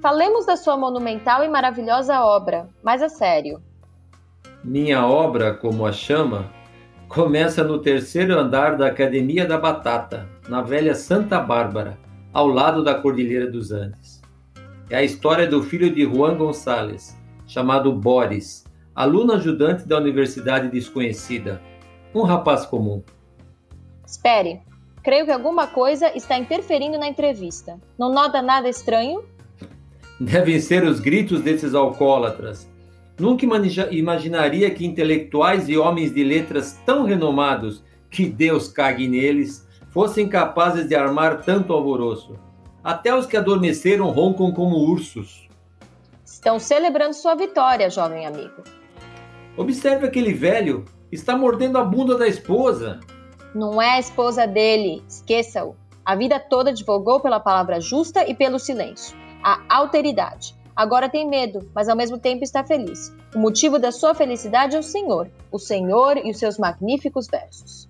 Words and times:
Falemos 0.00 0.46
da 0.46 0.56
sua 0.56 0.78
monumental 0.78 1.44
e 1.44 1.48
maravilhosa 1.48 2.22
obra, 2.22 2.66
mais 2.82 3.02
a 3.02 3.08
sério. 3.10 3.62
Minha 4.64 5.06
obra, 5.06 5.52
como 5.52 5.84
a 5.84 5.92
chama, 5.92 6.50
começa 7.06 7.62
no 7.62 7.78
terceiro 7.78 8.38
andar 8.38 8.78
da 8.78 8.86
Academia 8.86 9.44
da 9.44 9.58
Batata, 9.58 10.26
na 10.48 10.62
velha 10.62 10.94
Santa 10.94 11.38
Bárbara, 11.38 11.98
ao 12.32 12.46
lado 12.46 12.82
da 12.82 12.94
Cordilheira 12.94 13.50
dos 13.50 13.72
Andes. 13.72 14.22
É 14.88 14.96
a 14.96 15.02
história 15.02 15.46
do 15.46 15.62
filho 15.62 15.92
de 15.92 16.04
Juan 16.06 16.34
Gonçalves, 16.34 17.14
chamado 17.46 17.92
Boris, 17.92 18.64
aluno 18.94 19.34
ajudante 19.34 19.86
da 19.86 19.98
Universidade 19.98 20.68
Desconhecida, 20.68 21.60
um 22.14 22.22
rapaz 22.22 22.64
comum. 22.64 23.02
Espere, 24.06 24.62
creio 25.02 25.26
que 25.26 25.32
alguma 25.32 25.66
coisa 25.66 26.10
está 26.16 26.38
interferindo 26.38 26.98
na 26.98 27.06
entrevista. 27.06 27.78
Não 27.98 28.10
nota 28.10 28.40
nada 28.40 28.66
estranho? 28.66 29.22
Devem 30.20 30.60
ser 30.60 30.84
os 30.84 31.00
gritos 31.00 31.40
desses 31.40 31.74
alcoólatras. 31.74 32.70
Nunca 33.18 33.46
imaginaria 33.90 34.70
que 34.70 34.84
intelectuais 34.84 35.66
e 35.66 35.78
homens 35.78 36.12
de 36.12 36.22
letras 36.22 36.78
tão 36.84 37.04
renomados, 37.04 37.82
que 38.10 38.26
Deus 38.26 38.68
cague 38.68 39.08
neles, 39.08 39.66
fossem 39.90 40.28
capazes 40.28 40.86
de 40.86 40.94
armar 40.94 41.40
tanto 41.42 41.72
alvoroço. 41.72 42.38
Até 42.84 43.14
os 43.14 43.24
que 43.24 43.36
adormeceram 43.36 44.10
roncam 44.10 44.52
como 44.52 44.76
ursos. 44.76 45.48
Estão 46.22 46.58
celebrando 46.58 47.14
sua 47.14 47.34
vitória, 47.34 47.88
jovem 47.88 48.26
amigo. 48.26 48.62
Observe 49.56 50.06
aquele 50.06 50.34
velho. 50.34 50.84
Está 51.10 51.36
mordendo 51.36 51.78
a 51.78 51.84
bunda 51.84 52.16
da 52.16 52.28
esposa. 52.28 53.00
Não 53.54 53.80
é 53.80 53.92
a 53.92 53.98
esposa 53.98 54.46
dele. 54.46 55.02
Esqueça-o. 55.08 55.74
A 56.04 56.14
vida 56.14 56.38
toda 56.38 56.70
advogou 56.70 57.20
pela 57.20 57.40
palavra 57.40 57.80
justa 57.80 58.28
e 58.28 58.34
pelo 58.34 58.58
silêncio. 58.58 59.18
A 59.42 59.60
alteridade. 59.68 60.54
Agora 60.74 61.08
tem 61.08 61.28
medo, 61.28 61.68
mas 61.74 61.88
ao 61.88 61.96
mesmo 61.96 62.18
tempo 62.18 62.44
está 62.44 62.64
feliz. 62.64 63.14
O 63.34 63.38
motivo 63.38 63.78
da 63.78 63.92
sua 63.92 64.14
felicidade 64.14 64.76
é 64.76 64.78
o 64.78 64.82
Senhor, 64.82 65.28
o 65.50 65.58
Senhor 65.58 66.16
e 66.16 66.30
os 66.30 66.38
seus 66.38 66.58
magníficos 66.58 67.26
versos. 67.26 67.88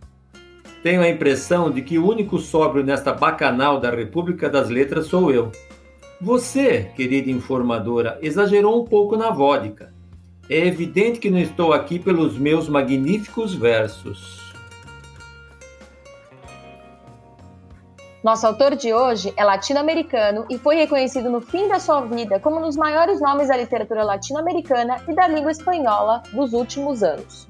Tenho 0.82 1.02
a 1.02 1.08
impressão 1.08 1.70
de 1.70 1.82
que 1.82 1.98
o 1.98 2.08
único 2.08 2.38
sóbrio 2.38 2.82
nesta 2.82 3.12
bacanal 3.12 3.78
da 3.78 3.90
República 3.90 4.48
das 4.48 4.70
Letras 4.70 5.06
sou 5.06 5.30
eu. 5.30 5.52
Você, 6.20 6.90
querida 6.96 7.30
informadora, 7.30 8.18
exagerou 8.22 8.82
um 8.82 8.84
pouco 8.84 9.16
na 9.16 9.30
vodka. 9.30 9.92
É 10.48 10.66
evidente 10.66 11.18
que 11.18 11.30
não 11.30 11.38
estou 11.38 11.72
aqui 11.72 11.98
pelos 11.98 12.36
meus 12.36 12.68
magníficos 12.68 13.54
versos. 13.54 14.49
Nosso 18.22 18.46
autor 18.46 18.76
de 18.76 18.92
hoje 18.92 19.32
é 19.34 19.42
latino-americano 19.42 20.44
e 20.50 20.58
foi 20.58 20.76
reconhecido 20.76 21.30
no 21.30 21.40
fim 21.40 21.68
da 21.68 21.78
sua 21.78 22.02
vida 22.02 22.38
como 22.38 22.58
um 22.58 22.62
dos 22.62 22.76
maiores 22.76 23.18
nomes 23.18 23.48
da 23.48 23.56
literatura 23.56 24.04
latino-americana 24.04 25.02
e 25.08 25.14
da 25.14 25.26
língua 25.26 25.50
espanhola 25.50 26.22
dos 26.30 26.52
últimos 26.52 27.02
anos. 27.02 27.48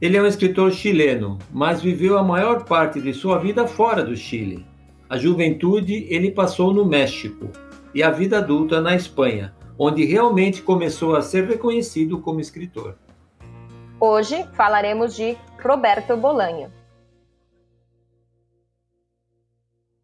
Ele 0.00 0.16
é 0.16 0.22
um 0.22 0.26
escritor 0.26 0.70
chileno, 0.70 1.38
mas 1.50 1.82
viveu 1.82 2.16
a 2.16 2.22
maior 2.22 2.64
parte 2.64 3.00
de 3.00 3.12
sua 3.12 3.38
vida 3.38 3.66
fora 3.66 4.04
do 4.04 4.16
Chile. 4.16 4.64
A 5.08 5.18
juventude 5.18 6.06
ele 6.08 6.30
passou 6.30 6.72
no 6.72 6.86
México 6.86 7.50
e 7.92 8.00
a 8.00 8.10
vida 8.10 8.38
adulta 8.38 8.80
na 8.80 8.94
Espanha, 8.94 9.52
onde 9.76 10.04
realmente 10.04 10.62
começou 10.62 11.16
a 11.16 11.22
ser 11.22 11.48
reconhecido 11.48 12.20
como 12.20 12.40
escritor. 12.40 12.96
Hoje 13.98 14.46
falaremos 14.52 15.16
de 15.16 15.36
Roberto 15.60 16.16
Bolanho. 16.16 16.79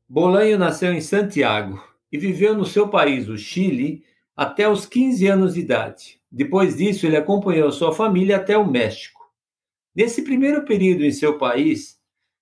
Bolanho 0.09 0.57
nasceu 0.57 0.93
em 0.93 1.01
Santiago 1.01 1.83
e 2.13 2.17
viveu 2.17 2.55
no 2.57 2.65
seu 2.65 2.89
país, 2.89 3.29
o 3.29 3.37
Chile, 3.37 4.05
até 4.37 4.69
os 4.69 4.87
15 4.87 5.27
anos 5.27 5.55
de 5.55 5.61
idade. 5.61 6.21
Depois 6.31 6.77
disso, 6.77 7.07
ele 7.07 7.17
acompanhou 7.17 7.73
sua 7.73 7.93
família 7.93 8.37
até 8.37 8.57
o 8.57 8.65
México. 8.65 9.21
Nesse 9.93 10.23
primeiro 10.23 10.65
período 10.65 11.05
em 11.05 11.11
seu 11.11 11.39
país, 11.39 11.99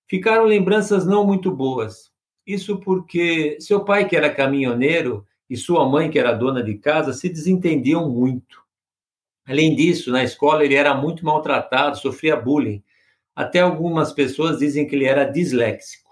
ficaram 0.07 0.43
lembranças 0.45 1.07
não 1.07 1.25
muito 1.25 1.49
boas. 1.49 2.11
Isso 2.45 2.79
porque 2.79 3.57
seu 3.59 3.83
pai, 3.83 4.07
que 4.07 4.15
era 4.15 4.29
caminhoneiro, 4.29 5.25
e 5.49 5.57
sua 5.57 5.89
mãe, 5.89 6.11
que 6.11 6.19
era 6.19 6.33
dona 6.33 6.61
de 6.61 6.75
casa, 6.75 7.13
se 7.13 7.29
desentendiam 7.29 8.07
muito. 8.09 8.63
Além 9.43 9.75
disso, 9.75 10.11
na 10.11 10.23
escola 10.23 10.63
ele 10.63 10.75
era 10.75 10.93
muito 10.93 11.25
maltratado, 11.25 11.97
sofria 11.97 12.35
bullying. 12.35 12.83
Até 13.35 13.61
algumas 13.61 14.13
pessoas 14.13 14.59
dizem 14.59 14.85
que 14.85 14.95
ele 14.95 15.05
era 15.05 15.23
disléxico. 15.23 16.04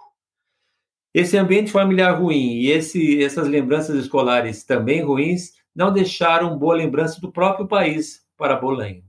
Esse 1.14 1.38
ambiente 1.38 1.72
familiar 1.72 2.20
ruim 2.20 2.56
e 2.56 2.72
esse, 2.72 3.24
essas 3.24 3.48
lembranças 3.48 3.96
escolares 3.96 4.64
também 4.64 5.04
ruins 5.04 5.52
não 5.76 5.94
deixaram 5.94 6.58
boa 6.58 6.76
lembrança 6.76 7.22
do 7.22 7.32
próprio 7.32 7.68
país 7.68 8.26
para 8.36 8.56
Bolanho. 8.56 9.04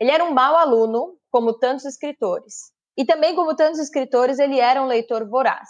Ele 0.00 0.10
era 0.10 0.24
um 0.24 0.32
mau 0.32 0.56
aluno, 0.56 1.18
como 1.30 1.58
tantos 1.58 1.84
escritores. 1.84 2.72
E 2.96 3.04
também, 3.04 3.34
como 3.34 3.54
tantos 3.54 3.80
escritores, 3.80 4.38
ele 4.38 4.58
era 4.58 4.82
um 4.82 4.86
leitor 4.86 5.28
voraz. 5.28 5.68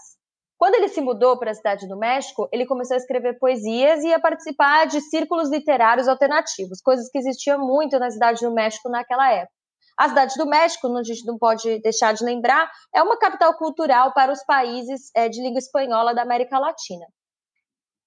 Quando 0.56 0.76
ele 0.76 0.88
se 0.88 1.00
mudou 1.00 1.38
para 1.38 1.50
a 1.50 1.54
cidade 1.54 1.88
do 1.88 1.98
México, 1.98 2.48
ele 2.52 2.64
começou 2.64 2.94
a 2.94 2.98
escrever 2.98 3.38
poesias 3.38 4.04
e 4.04 4.12
a 4.14 4.20
participar 4.20 4.86
de 4.86 5.00
círculos 5.00 5.50
literários 5.50 6.06
alternativos, 6.06 6.80
coisas 6.80 7.08
que 7.10 7.18
existiam 7.18 7.58
muito 7.58 7.98
na 7.98 8.10
cidade 8.10 8.40
do 8.40 8.54
México 8.54 8.88
naquela 8.88 9.32
época. 9.32 9.53
A 9.99 10.09
cidade 10.09 10.34
do 10.37 10.47
México, 10.47 10.88
a 10.97 11.03
gente 11.03 11.25
não 11.25 11.38
pode 11.38 11.81
deixar 11.81 12.12
de 12.12 12.25
lembrar, 12.25 12.71
é 12.94 13.03
uma 13.03 13.16
capital 13.16 13.55
cultural 13.55 14.12
para 14.12 14.32
os 14.32 14.44
países 14.44 15.10
é, 15.15 15.28
de 15.28 15.41
língua 15.41 15.59
espanhola 15.59 16.15
da 16.15 16.22
América 16.22 16.59
Latina. 16.59 17.06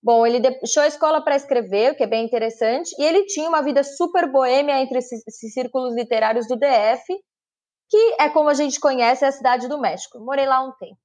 Bom, 0.03 0.25
ele 0.25 0.39
deixou 0.39 0.83
a 0.83 0.87
escola 0.87 1.23
para 1.23 1.35
escrever, 1.35 1.91
o 1.91 1.95
que 1.95 2.03
é 2.03 2.07
bem 2.07 2.25
interessante, 2.25 2.89
e 2.99 3.03
ele 3.03 3.25
tinha 3.25 3.49
uma 3.49 3.61
vida 3.61 3.83
super 3.83 4.31
boêmia 4.31 4.79
entre 4.81 4.99
esses, 4.99 5.25
esses 5.27 5.53
círculos 5.53 5.95
literários 5.95 6.47
do 6.47 6.55
DF, 6.55 7.03
que 7.89 8.15
é 8.19 8.29
como 8.29 8.49
a 8.49 8.53
gente 8.53 8.79
conhece 8.79 9.25
a 9.25 9.31
cidade 9.31 9.67
do 9.67 9.79
México. 9.79 10.19
Morei 10.19 10.45
lá 10.45 10.61
um 10.61 10.71
tempo. 10.73 10.97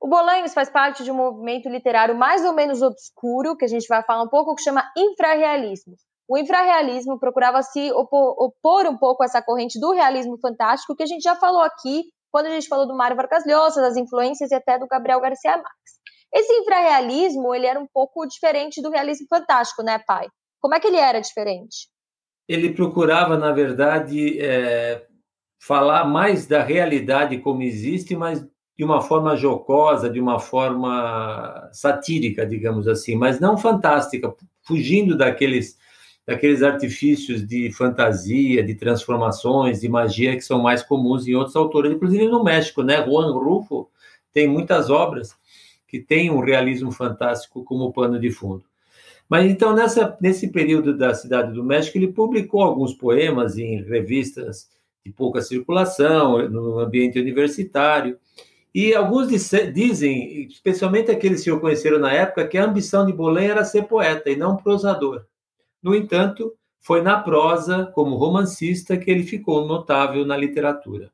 O 0.00 0.08
Bolanhos 0.08 0.52
faz 0.52 0.68
parte 0.68 1.02
de 1.02 1.10
um 1.10 1.16
movimento 1.16 1.68
literário 1.68 2.14
mais 2.14 2.44
ou 2.44 2.52
menos 2.52 2.82
obscuro, 2.82 3.56
que 3.56 3.64
a 3.64 3.68
gente 3.68 3.88
vai 3.88 4.02
falar 4.02 4.22
um 4.22 4.28
pouco, 4.28 4.54
que 4.54 4.62
chama 4.62 4.84
infrarrealismo. 4.96 5.94
O 6.28 6.36
infrarrealismo 6.36 7.18
procurava 7.18 7.62
se 7.62 7.92
opor, 7.92 8.34
opor 8.38 8.86
um 8.86 8.96
pouco 8.96 9.22
a 9.22 9.26
essa 9.26 9.40
corrente 9.40 9.78
do 9.78 9.92
realismo 9.92 10.38
fantástico, 10.38 10.96
que 10.96 11.02
a 11.02 11.06
gente 11.06 11.22
já 11.22 11.36
falou 11.36 11.60
aqui, 11.60 12.04
quando 12.32 12.46
a 12.46 12.50
gente 12.50 12.68
falou 12.68 12.86
do 12.86 12.96
Mário 12.96 13.16
Vargas 13.16 13.44
Llosa, 13.46 13.80
das 13.80 13.96
influências 13.96 14.50
e 14.50 14.54
até 14.54 14.78
do 14.78 14.86
Gabriel 14.86 15.20
Garcia 15.20 15.52
Marques. 15.52 15.96
Esse 16.34 16.52
infrarrealismo, 16.54 17.54
ele 17.54 17.66
era 17.66 17.78
um 17.78 17.86
pouco 17.86 18.26
diferente 18.26 18.82
do 18.82 18.90
realismo 18.90 19.26
fantástico, 19.28 19.82
né, 19.82 20.00
pai? 20.06 20.26
Como 20.60 20.74
é 20.74 20.80
que 20.80 20.88
ele 20.88 20.96
era 20.96 21.20
diferente? 21.20 21.88
Ele 22.48 22.74
procurava, 22.74 23.36
na 23.36 23.52
verdade, 23.52 24.40
é, 24.40 25.06
falar 25.62 26.04
mais 26.04 26.46
da 26.46 26.62
realidade 26.62 27.38
como 27.38 27.62
existe, 27.62 28.16
mas 28.16 28.44
de 28.76 28.84
uma 28.84 29.00
forma 29.00 29.36
jocosa, 29.36 30.10
de 30.10 30.20
uma 30.20 30.38
forma 30.38 31.68
satírica, 31.72 32.44
digamos 32.44 32.86
assim, 32.86 33.16
mas 33.16 33.40
não 33.40 33.56
fantástica, 33.56 34.34
fugindo 34.66 35.16
daqueles 35.16 35.76
daqueles 36.26 36.62
artifícios 36.62 37.46
de 37.46 37.70
fantasia, 37.70 38.62
de 38.64 38.74
transformações, 38.74 39.80
de 39.80 39.88
magia 39.88 40.34
que 40.34 40.42
são 40.42 40.60
mais 40.60 40.82
comuns 40.82 41.26
em 41.28 41.34
outros 41.34 41.54
autores, 41.54 41.92
inclusive 41.92 42.26
no 42.26 42.42
México, 42.42 42.82
né? 42.82 43.04
Juan 43.04 43.32
Rufo 43.32 43.88
tem 44.32 44.48
muitas 44.48 44.90
obras 44.90 45.36
que 45.86 46.00
têm 46.00 46.30
um 46.30 46.40
realismo 46.40 46.90
fantástico 46.90 47.64
como 47.64 47.92
pano 47.92 48.18
de 48.18 48.30
fundo. 48.30 48.64
Mas 49.28 49.48
então 49.48 49.74
nessa 49.74 50.16
nesse 50.20 50.48
período 50.48 50.96
da 50.96 51.14
Cidade 51.14 51.52
do 51.52 51.64
México 51.64 51.96
ele 51.96 52.08
publicou 52.08 52.62
alguns 52.62 52.92
poemas 52.92 53.56
em 53.56 53.82
revistas 53.82 54.68
de 55.04 55.12
pouca 55.12 55.40
circulação 55.40 56.48
no 56.48 56.80
ambiente 56.80 57.18
universitário. 57.18 58.18
E 58.74 58.94
alguns 58.94 59.28
dizem, 59.72 60.46
especialmente 60.48 61.10
aqueles 61.10 61.42
que 61.42 61.50
o 61.50 61.60
conheceram 61.60 61.98
na 61.98 62.12
época, 62.12 62.46
que 62.46 62.58
a 62.58 62.64
ambição 62.64 63.06
de 63.06 63.12
Bolen 63.12 63.48
era 63.48 63.64
ser 63.64 63.84
poeta 63.84 64.28
e 64.28 64.36
não 64.36 64.56
prosador. 64.56 65.24
No 65.86 65.94
entanto, 65.94 66.52
foi 66.80 67.00
na 67.00 67.22
prosa, 67.22 67.86
como 67.94 68.16
romancista, 68.16 68.96
que 68.96 69.08
ele 69.08 69.22
ficou 69.22 69.64
notável 69.64 70.26
na 70.26 70.36
literatura. 70.36 71.12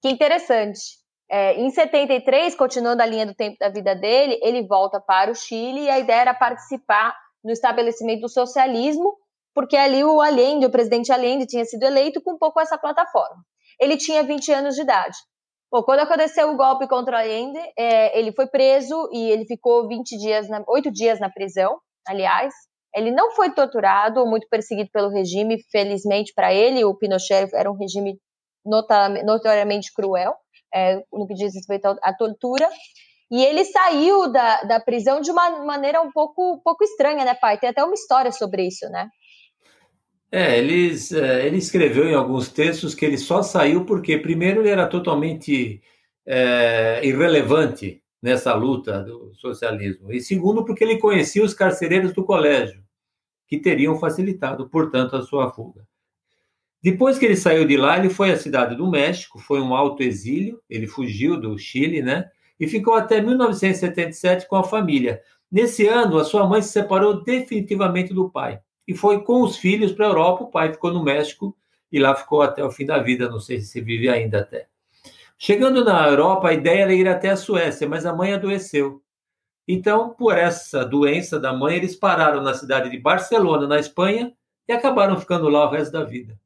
Que 0.00 0.08
interessante. 0.08 1.00
É, 1.28 1.60
em 1.60 1.68
73, 1.70 2.54
continuando 2.54 3.02
a 3.02 3.06
linha 3.06 3.26
do 3.26 3.34
tempo 3.34 3.56
da 3.58 3.68
vida 3.68 3.96
dele, 3.96 4.38
ele 4.44 4.64
volta 4.64 5.00
para 5.00 5.32
o 5.32 5.34
Chile 5.34 5.80
e 5.80 5.90
a 5.90 5.98
ideia 5.98 6.20
era 6.20 6.34
participar 6.34 7.16
no 7.42 7.50
estabelecimento 7.50 8.20
do 8.20 8.28
socialismo 8.28 9.18
porque 9.52 9.76
ali 9.76 10.04
o 10.04 10.20
Allende, 10.20 10.66
o 10.66 10.70
presidente 10.70 11.10
Allende, 11.10 11.44
tinha 11.44 11.64
sido 11.64 11.82
eleito 11.82 12.22
com 12.22 12.34
um 12.34 12.38
pouco 12.38 12.60
essa 12.60 12.78
plataforma. 12.78 13.44
Ele 13.80 13.96
tinha 13.96 14.22
20 14.22 14.52
anos 14.52 14.76
de 14.76 14.82
idade. 14.82 15.16
Bom, 15.68 15.82
quando 15.82 15.98
aconteceu 15.98 16.48
o 16.48 16.56
golpe 16.56 16.86
contra 16.86 17.16
o 17.16 17.18
Allende, 17.18 17.58
é, 17.76 18.16
ele 18.16 18.30
foi 18.30 18.46
preso 18.46 19.10
e 19.12 19.32
ele 19.32 19.44
ficou 19.46 19.88
20 19.88 20.16
dias, 20.16 20.48
na, 20.48 20.62
8 20.68 20.92
dias 20.92 21.18
na 21.18 21.28
prisão, 21.28 21.80
aliás. 22.06 22.54
Ele 22.94 23.10
não 23.10 23.30
foi 23.32 23.50
torturado 23.50 24.20
ou 24.20 24.26
muito 24.26 24.48
perseguido 24.48 24.90
pelo 24.92 25.08
regime, 25.08 25.62
felizmente 25.70 26.32
para 26.34 26.52
ele, 26.52 26.84
o 26.84 26.94
Pinochet 26.94 27.48
era 27.54 27.70
um 27.70 27.76
regime 27.76 28.18
notoriamente 29.24 29.92
cruel, 29.94 30.34
é, 30.74 31.02
no 31.12 31.26
que 31.26 31.34
diz 31.34 31.54
respeito 31.54 31.86
à 32.02 32.12
tortura. 32.12 32.68
E 33.30 33.44
ele 33.44 33.64
saiu 33.64 34.30
da, 34.32 34.62
da 34.62 34.80
prisão 34.80 35.20
de 35.20 35.30
uma 35.30 35.64
maneira 35.64 36.02
um 36.02 36.10
pouco, 36.10 36.54
um 36.54 36.58
pouco 36.58 36.82
estranha, 36.82 37.24
né, 37.24 37.34
pai? 37.34 37.58
Tem 37.58 37.70
até 37.70 37.82
uma 37.84 37.94
história 37.94 38.32
sobre 38.32 38.66
isso, 38.66 38.88
né? 38.90 39.08
É, 40.32 40.58
eles, 40.58 41.12
é, 41.12 41.46
ele 41.46 41.58
escreveu 41.58 42.08
em 42.08 42.14
alguns 42.14 42.48
textos 42.48 42.94
que 42.94 43.04
ele 43.04 43.18
só 43.18 43.42
saiu 43.42 43.84
porque, 43.84 44.18
primeiro, 44.18 44.60
ele 44.60 44.68
era 44.68 44.86
totalmente 44.86 45.80
é, 46.26 47.00
irrelevante 47.04 48.02
nessa 48.22 48.54
luta 48.54 49.02
do 49.02 49.32
socialismo, 49.34 50.12
e 50.12 50.20
segundo, 50.20 50.64
porque 50.64 50.84
ele 50.84 50.98
conhecia 50.98 51.44
os 51.44 51.54
carcereiros 51.54 52.12
do 52.12 52.24
colégio, 52.24 52.82
que 53.46 53.58
teriam 53.58 53.98
facilitado, 53.98 54.68
portanto, 54.68 55.16
a 55.16 55.22
sua 55.22 55.50
fuga. 55.50 55.86
Depois 56.82 57.18
que 57.18 57.26
ele 57.26 57.36
saiu 57.36 57.66
de 57.66 57.76
lá, 57.76 57.98
ele 57.98 58.08
foi 58.08 58.30
à 58.30 58.36
cidade 58.36 58.74
do 58.74 58.90
México, 58.90 59.38
foi 59.38 59.60
um 59.60 59.74
alto 59.74 60.02
exílio, 60.02 60.60
ele 60.68 60.86
fugiu 60.86 61.38
do 61.38 61.58
Chile, 61.58 62.00
né? 62.00 62.30
E 62.58 62.66
ficou 62.66 62.94
até 62.94 63.20
1977 63.20 64.48
com 64.48 64.56
a 64.56 64.64
família. 64.64 65.20
Nesse 65.50 65.86
ano, 65.86 66.18
a 66.18 66.24
sua 66.24 66.46
mãe 66.46 66.62
se 66.62 66.70
separou 66.70 67.22
definitivamente 67.22 68.14
do 68.14 68.30
pai 68.30 68.60
e 68.86 68.94
foi 68.94 69.22
com 69.22 69.42
os 69.42 69.56
filhos 69.56 69.92
para 69.92 70.06
a 70.06 70.08
Europa. 70.08 70.44
O 70.44 70.50
pai 70.50 70.72
ficou 70.72 70.92
no 70.92 71.02
México 71.02 71.56
e 71.92 71.98
lá 71.98 72.14
ficou 72.14 72.40
até 72.40 72.64
o 72.64 72.70
fim 72.70 72.86
da 72.86 72.98
vida. 72.98 73.28
Não 73.28 73.40
sei 73.40 73.60
se 73.60 73.80
vive 73.80 74.08
ainda 74.08 74.40
até. 74.40 74.68
Chegando 75.42 75.82
na 75.82 76.06
Europa, 76.06 76.48
a 76.48 76.52
ideia 76.52 76.82
era 76.82 76.92
ir 76.92 77.08
até 77.08 77.30
a 77.30 77.36
Suécia, 77.36 77.88
mas 77.88 78.04
a 78.04 78.12
mãe 78.12 78.34
adoeceu. 78.34 79.00
Então, 79.66 80.10
por 80.10 80.36
essa 80.36 80.84
doença 80.84 81.40
da 81.40 81.50
mãe, 81.50 81.76
eles 81.76 81.96
pararam 81.96 82.42
na 82.42 82.52
cidade 82.52 82.90
de 82.90 83.00
Barcelona, 83.00 83.66
na 83.66 83.78
Espanha, 83.78 84.34
e 84.68 84.72
acabaram 84.72 85.18
ficando 85.18 85.48
lá 85.48 85.66
o 85.66 85.70
resto 85.70 85.92
da 85.92 86.04
vida. 86.04 86.38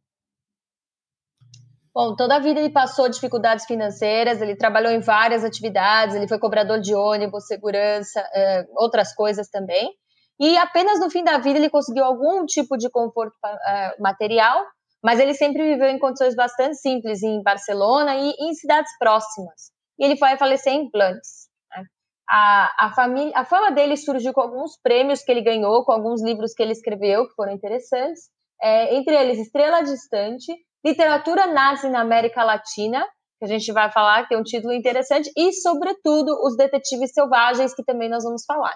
Bom, 1.93 2.15
toda 2.15 2.37
a 2.37 2.39
vida 2.39 2.61
ele 2.61 2.71
passou 2.71 3.09
dificuldades 3.09 3.67
financeiras, 3.67 4.41
ele 4.41 4.55
trabalhou 4.55 4.93
em 4.93 5.01
várias 5.01 5.43
atividades, 5.43 6.15
ele 6.15 6.29
foi 6.29 6.39
cobrador 6.39 6.81
de 6.81 6.95
ônibus, 6.95 7.49
segurança, 7.49 8.21
é, 8.33 8.65
outras 8.77 9.13
coisas 9.13 9.49
também. 9.49 9.93
E 10.39 10.57
apenas 10.57 11.01
no 11.01 11.11
fim 11.11 11.25
da 11.25 11.39
vida 11.39 11.59
ele 11.59 11.71
conseguiu 11.71 12.05
algum 12.05 12.47
tipo 12.47 12.77
de 12.77 12.89
conforto 12.89 13.35
é, 13.45 14.01
material, 14.01 14.65
mas 15.05 15.21
ele 15.21 15.35
sempre 15.35 15.63
viveu 15.63 15.89
em 15.89 15.99
condições 15.99 16.35
bastante 16.35 16.77
simples 16.77 17.23
em 17.23 17.43
Barcelona 17.43 18.17
e 18.17 18.31
em 18.41 18.55
cidades 18.55 18.91
próximas. 18.99 19.71
E 19.99 20.05
ele 20.07 20.17
foi 20.17 20.35
falecer 20.39 20.73
em 20.73 20.91
Plantes. 20.91 21.47
Né? 21.71 21.85
A, 22.27 22.87
a, 22.87 22.93
família, 22.95 23.33
a 23.37 23.45
fama 23.45 23.71
dele 23.71 23.99
surgiu 23.99 24.33
com 24.33 24.41
alguns 24.41 24.79
prêmios 24.83 25.23
que 25.23 25.31
ele 25.31 25.43
ganhou, 25.43 25.85
com 25.85 25.93
alguns 25.93 26.25
livros 26.25 26.55
que 26.55 26.63
ele 26.63 26.73
escreveu, 26.73 27.29
que 27.29 27.35
foram 27.35 27.53
interessantes. 27.53 28.31
É, 28.63 28.97
entre 28.97 29.15
eles, 29.15 29.39
Estrela 29.39 29.83
Distante, 29.83 30.51
Literatura 30.83 31.49
Nazi 31.49 31.91
na 31.91 32.01
América 32.01 32.43
Latina, 32.43 33.05
que 33.39 33.45
a 33.45 33.49
gente 33.49 33.71
vai 33.73 33.93
falar, 33.93 34.23
que 34.23 34.31
tem 34.31 34.39
um 34.39 34.43
título 34.43 34.73
interessante, 34.73 35.31
e, 35.37 35.53
sobretudo, 35.53 36.33
Os 36.43 36.57
Detetives 36.57 37.13
Selvagens, 37.13 37.75
que 37.75 37.85
também 37.85 38.09
nós 38.09 38.25
vamos 38.25 38.47
falar. 38.47 38.75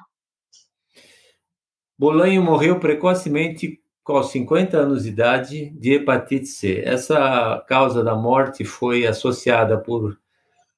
Bolanho 1.98 2.42
morreu 2.42 2.78
precocemente 2.78 3.80
aos 4.16 4.30
50 4.30 4.76
anos 4.76 5.02
de 5.02 5.10
idade 5.10 5.70
de 5.70 5.94
hepatite 5.94 6.46
C. 6.46 6.82
Essa 6.84 7.64
causa 7.68 8.02
da 8.02 8.14
morte 8.14 8.64
foi 8.64 9.06
associada 9.06 9.78
por 9.78 10.18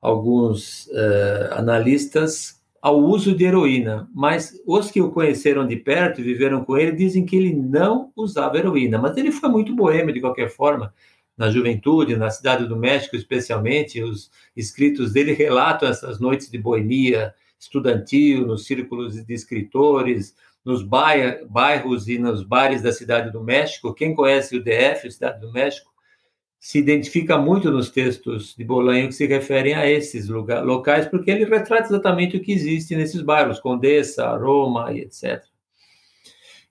alguns 0.01 0.87
uh, 0.87 1.55
analistas 1.55 2.61
ao 2.81 2.99
uso 2.99 3.35
de 3.35 3.45
heroína, 3.45 4.09
mas 4.15 4.59
os 4.67 4.91
que 4.91 5.03
o 5.03 5.11
conheceram 5.11 5.67
de 5.67 5.77
perto 5.77 6.21
e 6.21 6.25
viveram 6.25 6.65
com 6.65 6.77
ele 6.77 6.93
dizem 6.93 7.27
que 7.27 7.37
ele 7.37 7.55
não 7.55 8.11
usava 8.17 8.57
heroína, 8.57 8.99
mas 8.99 9.17
ele 9.17 9.31
foi 9.31 9.51
muito 9.51 9.77
boêmio 9.77 10.15
de 10.15 10.21
qualquer 10.21 10.49
forma 10.49 10.93
na 11.37 11.51
juventude, 11.51 12.17
na 12.17 12.31
cidade 12.31 12.67
do 12.67 12.77
México 12.77 13.17
especialmente, 13.17 14.03
os 14.03 14.31
escritos 14.57 15.13
dele 15.13 15.33
relatam 15.33 15.89
essas 15.89 16.21
noites 16.21 16.51
de 16.51 16.59
boemia 16.59 17.35
estudantil, 17.59 18.47
nos 18.47 18.67
círculos 18.67 19.25
de 19.25 19.35
escritores, 19.35 20.35
nos 20.65 20.83
bairros 20.83 22.09
e 22.09 22.19
nos 22.19 22.43
bares 22.43 22.83
da 22.83 22.93
cidade 22.93 23.33
do 23.33 23.43
México. 23.43 23.95
Quem 23.95 24.15
conhece 24.15 24.57
o 24.57 24.63
DF, 24.63 25.11
cidade 25.11 25.41
do 25.41 25.53
México, 25.53 25.91
se 26.59 26.79
identifica 26.79 27.39
muito 27.39 27.71
nos 27.71 27.91
textos 27.91 28.55
de 28.55 28.63
Bolanho 28.63 29.09
que 29.09 29.15
se 29.15 29.27
referem 29.27 29.75
a 29.75 29.91
esses 29.91 30.29
lugar, 30.29 30.63
locais, 30.63 31.07
porque 31.07 31.31
ele 31.31 31.47
retrata 31.47 31.89
exatamente 31.89 32.37
o 32.37 32.43
que 32.43 32.53
existe 32.53 32.95
nesses 32.95 33.23
bairros, 33.23 33.59
Condessa, 33.59 34.37
Roma 34.37 34.93
e 34.93 35.01
etc. 35.01 35.43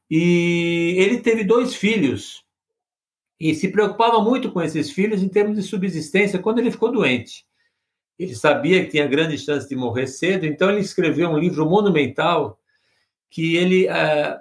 E 0.10 0.96
ele 0.98 1.20
teve 1.22 1.44
dois 1.44 1.74
filhos, 1.74 2.46
e 3.40 3.56
se 3.56 3.70
preocupava 3.70 4.22
muito 4.22 4.52
com 4.52 4.62
esses 4.62 4.92
filhos 4.92 5.24
em 5.24 5.30
termos 5.30 5.56
de 5.56 5.64
subsistência 5.64 6.40
quando 6.40 6.60
ele 6.60 6.72
ficou 6.72 6.92
doente. 6.92 7.46
Ele 8.18 8.36
sabia 8.36 8.84
que 8.84 8.92
tinha 8.92 9.08
grande 9.08 9.38
chance 9.38 9.68
de 9.68 9.76
morrer 9.76 10.06
cedo, 10.06 10.46
então 10.46 10.70
ele 10.70 10.82
escreveu 10.82 11.30
um 11.30 11.38
livro 11.38 11.66
monumental 11.66 12.59
que 13.30 13.56
ele 13.56 13.88
uh, 13.88 14.40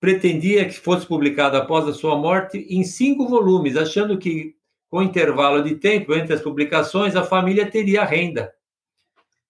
pretendia 0.00 0.64
que 0.64 0.74
fosse 0.78 1.06
publicado 1.06 1.56
após 1.56 1.86
a 1.86 1.92
sua 1.92 2.16
morte 2.16 2.58
em 2.70 2.84
cinco 2.84 3.28
volumes, 3.28 3.76
achando 3.76 4.18
que 4.18 4.54
com 4.88 5.02
intervalo 5.02 5.62
de 5.62 5.74
tempo 5.74 6.14
entre 6.14 6.34
as 6.34 6.40
publicações 6.40 7.16
a 7.16 7.24
família 7.24 7.70
teria 7.70 8.04
renda. 8.04 8.52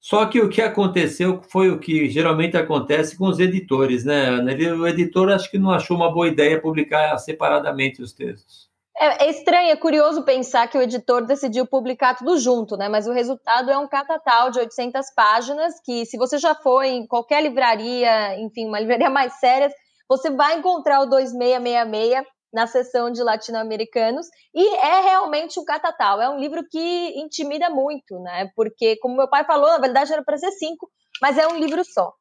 Só 0.00 0.24
que 0.26 0.40
o 0.40 0.48
que 0.48 0.62
aconteceu 0.62 1.42
foi 1.50 1.68
o 1.70 1.78
que 1.78 2.08
geralmente 2.08 2.56
acontece 2.56 3.16
com 3.16 3.26
os 3.26 3.40
editores, 3.40 4.04
né? 4.04 4.30
O 4.72 4.86
editor 4.86 5.30
acho 5.30 5.50
que 5.50 5.58
não 5.58 5.70
achou 5.70 5.96
uma 5.96 6.12
boa 6.12 6.28
ideia 6.28 6.60
publicar 6.60 7.18
separadamente 7.18 8.00
os 8.00 8.12
textos. 8.12 8.70
É, 8.98 9.26
é, 9.26 9.30
estranho, 9.30 9.70
é 9.70 9.76
curioso 9.76 10.22
pensar 10.22 10.68
que 10.68 10.78
o 10.78 10.80
editor 10.80 11.26
decidiu 11.26 11.66
publicar 11.66 12.14
tudo 12.14 12.38
junto, 12.38 12.78
né? 12.78 12.88
Mas 12.88 13.06
o 13.06 13.12
resultado 13.12 13.70
é 13.70 13.76
um 13.76 13.86
catatal 13.86 14.50
de 14.50 14.58
800 14.58 15.12
páginas 15.14 15.74
que, 15.84 16.06
se 16.06 16.16
você 16.16 16.38
já 16.38 16.54
foi 16.54 16.88
em 16.88 17.06
qualquer 17.06 17.42
livraria, 17.42 18.40
enfim, 18.40 18.66
uma 18.66 18.80
livraria 18.80 19.10
mais 19.10 19.34
séria, 19.34 19.70
você 20.08 20.30
vai 20.30 20.58
encontrar 20.58 21.00
o 21.00 21.06
2666 21.06 22.24
na 22.54 22.66
seção 22.66 23.10
de 23.10 23.22
latino-americanos 23.22 24.28
e 24.54 24.66
é 24.76 25.02
realmente 25.02 25.60
um 25.60 25.64
catatal. 25.64 26.22
É 26.22 26.30
um 26.30 26.38
livro 26.38 26.64
que 26.66 27.20
intimida 27.20 27.68
muito, 27.68 28.18
né? 28.20 28.50
Porque, 28.56 28.96
como 28.96 29.14
meu 29.14 29.28
pai 29.28 29.44
falou, 29.44 29.68
na 29.68 29.78
verdade 29.78 30.10
era 30.10 30.24
para 30.24 30.38
ser 30.38 30.52
cinco, 30.52 30.90
mas 31.20 31.36
é 31.36 31.46
um 31.46 31.58
livro 31.58 31.84
só. 31.84 32.14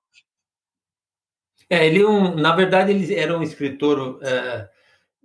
É, 1.69 1.85
ele, 1.85 2.03
um, 2.03 2.35
na 2.35 2.53
verdade, 2.53 2.91
ele 2.91 3.15
era 3.15 3.37
um 3.37 3.41
escritor. 3.41 4.17
Uh 4.17 4.74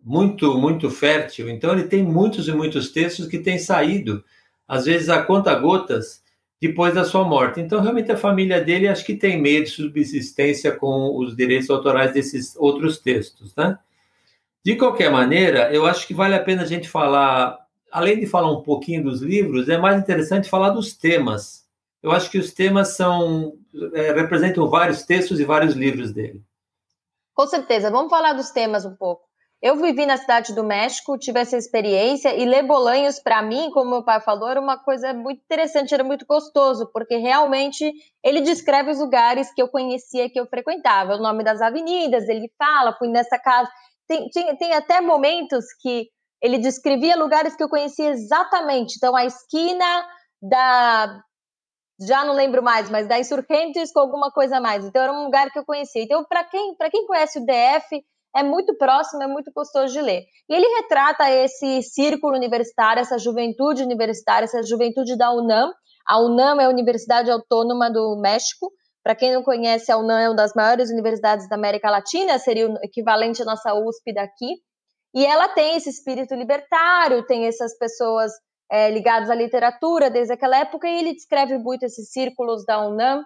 muito, 0.03 0.57
muito 0.57 0.91
fértil. 0.91 1.49
Então, 1.49 1.73
ele 1.73 1.85
tem 1.85 2.03
muitos 2.03 2.49
e 2.49 2.53
muitos 2.53 2.91
textos 2.91 3.27
que 3.27 3.39
têm 3.39 3.59
saído, 3.59 4.25
às 4.67 4.85
vezes 4.87 5.09
a 5.09 5.23
conta 5.23 5.55
gotas, 5.55 6.23
depois 6.61 6.95
da 6.95 7.05
sua 7.05 7.25
morte. 7.25 7.61
Então, 7.61 7.81
realmente, 7.81 8.13
a 8.13 8.17
família 8.17 8.61
dele 8.61 8.89
acho 8.89 9.05
que 9.05 9.17
tem 9.17 9.41
meio 9.41 9.65
de 9.65 9.71
subsistência 9.71 10.73
com 10.73 11.17
os 11.17 11.35
direitos 11.35 11.71
autorais 11.71 12.13
desses 12.13 12.55
outros 12.57 12.99
textos, 12.99 13.55
né? 13.57 13.79
De 14.63 14.77
qualquer 14.77 15.11
maneira, 15.11 15.73
eu 15.73 15.87
acho 15.87 16.07
que 16.07 16.13
vale 16.13 16.35
a 16.35 16.43
pena 16.43 16.63
a 16.63 16.67
gente 16.67 16.87
falar, 16.87 17.59
além 17.91 18.21
de 18.21 18.27
falar 18.27 18.53
um 18.53 18.63
pouquinho 18.63 19.03
dos 19.03 19.23
livros, 19.23 19.71
é 19.71 19.79
mais 19.79 19.99
interessante 19.99 20.51
falar 20.51 20.71
dos 20.71 20.95
temas. 20.95 21.67
Eu 22.03 22.11
acho 22.11 22.31
que 22.31 22.39
os 22.39 22.53
temas 22.53 22.89
são 22.89 23.55
é, 23.95 24.13
representam 24.13 24.69
vários 24.69 25.03
textos 25.03 25.41
e 25.41 25.45
vários 25.45 25.75
livros 25.75 26.13
dele. 26.13 26.43
Com 27.35 27.47
certeza. 27.47 27.91
Vamos 27.91 28.11
falar 28.11 28.35
dos 28.35 28.51
temas 28.51 28.85
um 28.85 28.95
pouco. 28.95 29.30
Eu 29.63 29.77
vivi 29.77 30.07
na 30.07 30.17
cidade 30.17 30.55
do 30.55 30.65
México, 30.65 31.19
tive 31.19 31.39
essa 31.39 31.57
experiência 31.57 32.35
e 32.35 32.47
ler 32.47 32.63
Bolanhos 32.63 33.19
para 33.19 33.43
mim, 33.43 33.71
como 33.71 33.91
meu 33.91 34.03
pai 34.03 34.19
falou, 34.19 34.49
era 34.49 34.61
uma 34.61 34.79
coisa 34.79 35.13
muito 35.13 35.43
interessante, 35.43 35.93
era 35.93 36.03
muito 36.03 36.25
gostoso, 36.25 36.91
porque 36.93 37.17
realmente 37.17 37.93
ele 38.25 38.41
descreve 38.41 38.91
os 38.91 38.99
lugares 38.99 39.53
que 39.53 39.61
eu 39.61 39.69
conhecia, 39.69 40.31
que 40.31 40.41
eu 40.41 40.47
frequentava, 40.47 41.17
o 41.17 41.23
nome 41.23 41.45
das 41.45 41.61
avenidas, 41.61 42.27
ele 42.27 42.51
fala, 42.57 42.97
fui 42.97 43.09
nessa 43.09 43.39
casa. 43.39 43.71
Tem, 44.09 44.31
tem, 44.31 44.57
tem 44.57 44.73
até 44.73 45.03
momentos 45.03 45.67
que 45.79 46.09
ele 46.43 46.59
descrevia 46.59 47.17
lugares 47.17 47.55
que 47.55 47.63
eu 47.63 47.69
conhecia 47.69 48.11
exatamente. 48.11 48.95
Então, 48.97 49.15
a 49.15 49.25
esquina 49.25 50.07
da. 50.41 51.23
Já 52.01 52.25
não 52.25 52.33
lembro 52.33 52.63
mais, 52.63 52.89
mas 52.89 53.07
da 53.07 53.19
Insurgentes 53.19 53.93
com 53.93 54.01
alguma 54.01 54.33
coisa 54.33 54.59
mais. 54.59 54.87
Então, 54.87 55.03
era 55.03 55.13
um 55.13 55.25
lugar 55.25 55.51
que 55.51 55.59
eu 55.59 55.67
conhecia. 55.67 56.03
Então, 56.03 56.25
para 56.25 56.45
quem, 56.45 56.75
quem 56.91 57.07
conhece 57.07 57.39
o 57.39 57.45
DF 57.45 58.03
é 58.35 58.43
muito 58.43 58.77
próximo, 58.77 59.23
é 59.23 59.27
muito 59.27 59.51
gostoso 59.55 59.93
de 59.93 60.01
ler. 60.01 60.25
E 60.49 60.55
ele 60.55 60.67
retrata 60.77 61.29
esse 61.31 61.83
círculo 61.83 62.35
universitário, 62.35 63.01
essa 63.01 63.19
juventude 63.19 63.83
universitária, 63.83 64.45
essa 64.45 64.63
juventude 64.63 65.17
da 65.17 65.33
UNAM. 65.33 65.73
A 66.07 66.21
UNAM 66.21 66.61
é 66.61 66.65
a 66.67 66.69
Universidade 66.69 67.31
Autônoma 67.31 67.91
do 67.91 68.19
México. 68.21 68.71
Para 69.03 69.15
quem 69.15 69.33
não 69.33 69.43
conhece, 69.43 69.91
a 69.91 69.97
UNAM 69.97 70.21
é 70.21 70.29
uma 70.29 70.37
das 70.37 70.53
maiores 70.55 70.91
universidades 70.91 71.49
da 71.49 71.57
América 71.57 71.91
Latina, 71.91 72.39
seria 72.39 72.69
o 72.69 72.77
equivalente 72.83 73.43
à 73.43 73.45
nossa 73.45 73.75
USP 73.75 74.13
daqui. 74.13 74.57
E 75.15 75.27
ela 75.27 75.49
tem 75.49 75.77
esse 75.77 75.91
espírito 75.91 76.35
libertário, 76.35 77.27
tem 77.27 77.47
essas 77.47 77.77
pessoas 77.77 78.31
é, 78.71 78.91
ligadas 78.91 79.29
à 79.29 79.35
literatura 79.35 80.09
desde 80.09 80.33
aquela 80.33 80.59
época, 80.59 80.87
e 80.87 81.01
ele 81.01 81.15
descreve 81.15 81.59
muito 81.59 81.83
esses 81.83 82.13
círculos 82.13 82.65
da 82.65 82.87
UNAM, 82.87 83.25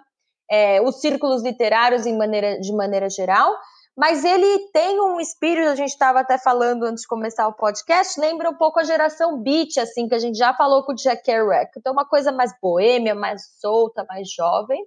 é, 0.50 0.80
os 0.80 1.00
círculos 1.00 1.42
literários 1.42 2.06
maneira, 2.06 2.58
de 2.58 2.72
maneira 2.72 3.10
geral, 3.10 3.54
mas 3.96 4.24
ele 4.24 4.70
tem 4.72 5.00
um 5.00 5.20
espírito, 5.20 5.68
a 5.68 5.76
gente 5.76 5.90
estava 5.90 6.20
até 6.20 6.36
falando 6.36 6.84
antes 6.84 7.02
de 7.02 7.08
começar 7.08 7.46
o 7.46 7.52
podcast, 7.52 8.20
lembra 8.20 8.50
um 8.50 8.56
pouco 8.56 8.80
a 8.80 8.84
geração 8.84 9.40
beat, 9.40 9.78
assim, 9.78 10.08
que 10.08 10.14
a 10.14 10.18
gente 10.18 10.36
já 10.36 10.52
falou 10.52 10.84
com 10.84 10.92
o 10.92 10.96
Jack 10.96 11.22
Kerouac. 11.22 11.70
Então, 11.76 11.92
uma 11.92 12.06
coisa 12.06 12.32
mais 12.32 12.52
boêmia, 12.60 13.14
mais 13.14 13.42
solta, 13.60 14.04
mais 14.08 14.28
jovem. 14.32 14.84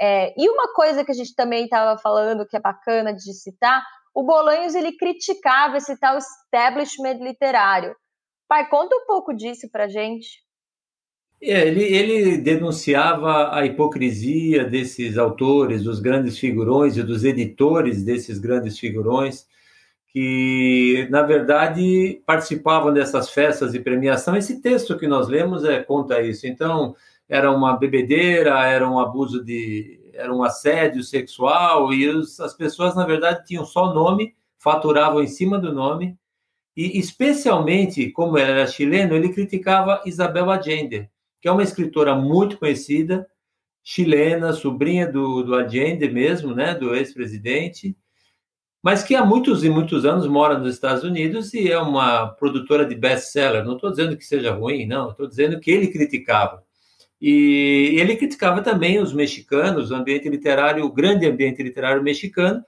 É, 0.00 0.32
e 0.36 0.48
uma 0.48 0.72
coisa 0.72 1.04
que 1.04 1.10
a 1.10 1.14
gente 1.14 1.34
também 1.34 1.64
estava 1.64 2.00
falando 2.00 2.46
que 2.46 2.56
é 2.56 2.60
bacana 2.60 3.12
de 3.12 3.34
citar, 3.34 3.84
o 4.14 4.22
Bolanhos 4.22 4.74
ele 4.76 4.96
criticava 4.96 5.76
esse 5.76 5.98
tal 5.98 6.16
establishment 6.16 7.18
literário. 7.18 7.96
Pai, 8.48 8.68
conta 8.68 8.94
um 8.96 9.06
pouco 9.06 9.34
disso 9.34 9.68
para 9.70 9.88
gente. 9.88 10.47
É, 11.40 11.68
ele, 11.68 11.84
ele 11.84 12.38
denunciava 12.38 13.54
a 13.54 13.64
hipocrisia 13.64 14.64
desses 14.64 15.16
autores, 15.16 15.84
dos 15.84 16.00
grandes 16.00 16.36
figurões 16.38 16.96
e 16.96 17.02
dos 17.02 17.24
editores 17.24 18.02
desses 18.04 18.38
grandes 18.38 18.78
figurões, 18.78 19.46
que, 20.08 21.06
na 21.10 21.22
verdade, 21.22 22.22
participavam 22.26 22.92
dessas 22.92 23.30
festas 23.30 23.72
de 23.72 23.80
premiação. 23.80 24.36
Esse 24.36 24.60
texto 24.60 24.98
que 24.98 25.06
nós 25.06 25.28
lemos 25.28 25.64
é, 25.64 25.82
conta 25.82 26.20
isso. 26.22 26.46
Então, 26.46 26.96
era 27.28 27.50
uma 27.52 27.76
bebedeira, 27.76 28.64
era 28.66 28.88
um 28.88 28.98
abuso 28.98 29.44
de. 29.44 30.00
era 30.14 30.34
um 30.34 30.42
assédio 30.42 31.04
sexual, 31.04 31.92
e 31.92 32.08
os, 32.08 32.40
as 32.40 32.54
pessoas, 32.54 32.96
na 32.96 33.06
verdade, 33.06 33.46
tinham 33.46 33.64
só 33.64 33.94
nome, 33.94 34.34
faturavam 34.58 35.22
em 35.22 35.28
cima 35.28 35.58
do 35.58 35.72
nome, 35.72 36.18
e, 36.76 36.98
especialmente, 36.98 38.10
como 38.10 38.38
ele 38.38 38.50
era 38.50 38.66
chileno, 38.66 39.14
ele 39.14 39.30
criticava 39.32 40.02
Isabel 40.06 40.50
Allende 40.50 41.08
que 41.40 41.48
é 41.48 41.52
uma 41.52 41.62
escritora 41.62 42.14
muito 42.14 42.58
conhecida, 42.58 43.26
chilena, 43.82 44.52
sobrinha 44.52 45.10
do, 45.10 45.42
do 45.42 45.54
Allende 45.54 46.08
mesmo, 46.10 46.54
né, 46.54 46.74
do 46.74 46.94
ex-presidente, 46.94 47.96
mas 48.82 49.02
que 49.02 49.14
há 49.14 49.24
muitos 49.24 49.64
e 49.64 49.70
muitos 49.70 50.04
anos 50.04 50.26
mora 50.26 50.58
nos 50.58 50.74
Estados 50.74 51.02
Unidos 51.02 51.52
e 51.52 51.70
é 51.70 51.78
uma 51.78 52.28
produtora 52.28 52.84
de 52.84 52.94
best-seller. 52.94 53.64
Não 53.64 53.74
estou 53.74 53.90
dizendo 53.90 54.16
que 54.16 54.24
seja 54.24 54.52
ruim, 54.52 54.86
não, 54.86 55.10
estou 55.10 55.26
dizendo 55.26 55.58
que 55.58 55.70
ele 55.70 55.88
criticava. 55.88 56.62
E 57.20 57.96
ele 57.98 58.16
criticava 58.16 58.62
também 58.62 59.00
os 59.00 59.12
mexicanos, 59.12 59.90
o 59.90 59.94
ambiente 59.94 60.28
literário, 60.28 60.84
o 60.84 60.92
grande 60.92 61.26
ambiente 61.26 61.62
literário 61.62 62.02
mexicano. 62.02 62.64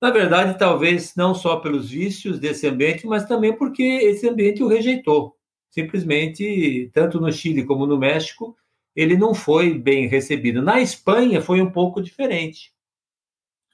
Na 0.00 0.10
verdade, 0.10 0.58
talvez 0.58 1.14
não 1.14 1.32
só 1.32 1.56
pelos 1.56 1.90
vícios 1.90 2.40
desse 2.40 2.66
ambiente, 2.66 3.06
mas 3.06 3.24
também 3.24 3.56
porque 3.56 3.82
esse 3.82 4.28
ambiente 4.28 4.62
o 4.62 4.66
rejeitou 4.66 5.36
simplesmente, 5.72 6.90
tanto 6.92 7.18
no 7.18 7.32
Chile 7.32 7.64
como 7.64 7.86
no 7.86 7.98
México, 7.98 8.54
ele 8.94 9.16
não 9.16 9.34
foi 9.34 9.72
bem 9.72 10.06
recebido. 10.06 10.60
Na 10.60 10.80
Espanha 10.80 11.40
foi 11.40 11.62
um 11.62 11.70
pouco 11.70 12.02
diferente. 12.02 12.74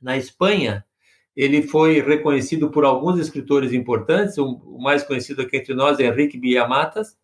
Na 0.01 0.17
Espanha, 0.17 0.85
ele 1.37 1.61
foi 1.61 2.01
reconhecido 2.01 2.71
por 2.71 2.85
alguns 2.85 3.19
escritores 3.19 3.73
importantes, 3.73 4.39
o 4.39 4.79
mais 4.79 5.03
conhecido 5.03 5.43
aqui 5.43 5.57
entre 5.57 5.75
nós 5.75 5.99
é 5.99 6.05
Henrique 6.05 6.39
Villamatas, 6.39 7.19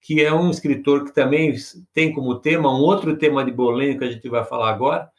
que 0.00 0.22
é 0.22 0.32
um 0.32 0.50
escritor 0.50 1.04
que 1.04 1.12
também 1.12 1.54
tem 1.92 2.12
como 2.12 2.38
tema 2.38 2.72
um 2.72 2.80
outro 2.80 3.16
tema 3.16 3.44
de 3.44 3.50
Bolenho 3.50 3.98
que 3.98 4.04
a 4.04 4.10
gente 4.10 4.28
vai 4.28 4.44
falar 4.44 4.70
agora, 4.70 5.10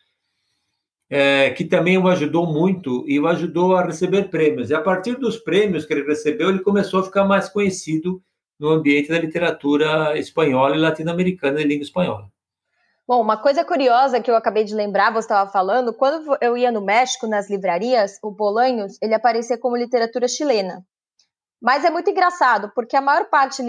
é, 1.09 1.49
que 1.49 1.65
também 1.65 1.97
o 1.97 2.07
ajudou 2.07 2.45
muito 2.45 3.03
e 3.05 3.19
o 3.19 3.27
ajudou 3.27 3.75
a 3.75 3.85
receber 3.85 4.29
prêmios. 4.29 4.69
E 4.69 4.73
a 4.73 4.81
partir 4.81 5.17
dos 5.17 5.37
prêmios 5.37 5.85
que 5.85 5.93
ele 5.93 6.07
recebeu, 6.07 6.49
ele 6.49 6.59
começou 6.59 7.01
a 7.01 7.03
ficar 7.03 7.25
mais 7.25 7.49
conhecido 7.49 8.23
no 8.63 8.69
ambiente 8.69 9.09
da 9.09 9.19
literatura 9.19 10.17
espanhola 10.17 10.73
e 10.73 10.79
latino-americana 10.79 11.61
em 11.61 11.65
língua 11.65 11.83
espanhola. 11.83 12.29
Bom, 13.05 13.21
uma 13.21 13.35
coisa 13.35 13.65
curiosa 13.65 14.21
que 14.21 14.31
eu 14.31 14.37
acabei 14.37 14.63
de 14.63 14.73
lembrar, 14.73 15.11
você 15.11 15.25
estava 15.25 15.51
falando, 15.51 15.93
quando 15.93 16.37
eu 16.39 16.55
ia 16.55 16.71
no 16.71 16.79
México, 16.79 17.27
nas 17.27 17.49
livrarias, 17.49 18.17
o 18.23 18.31
Bolanhos, 18.31 18.97
ele 19.01 19.13
aparecia 19.13 19.57
como 19.57 19.75
literatura 19.75 20.29
chilena. 20.29 20.81
Mas 21.61 21.83
é 21.83 21.89
muito 21.89 22.09
engraçado, 22.09 22.71
porque 22.73 22.95
a 22.95 23.01
maior 23.01 23.29
parte 23.29 23.61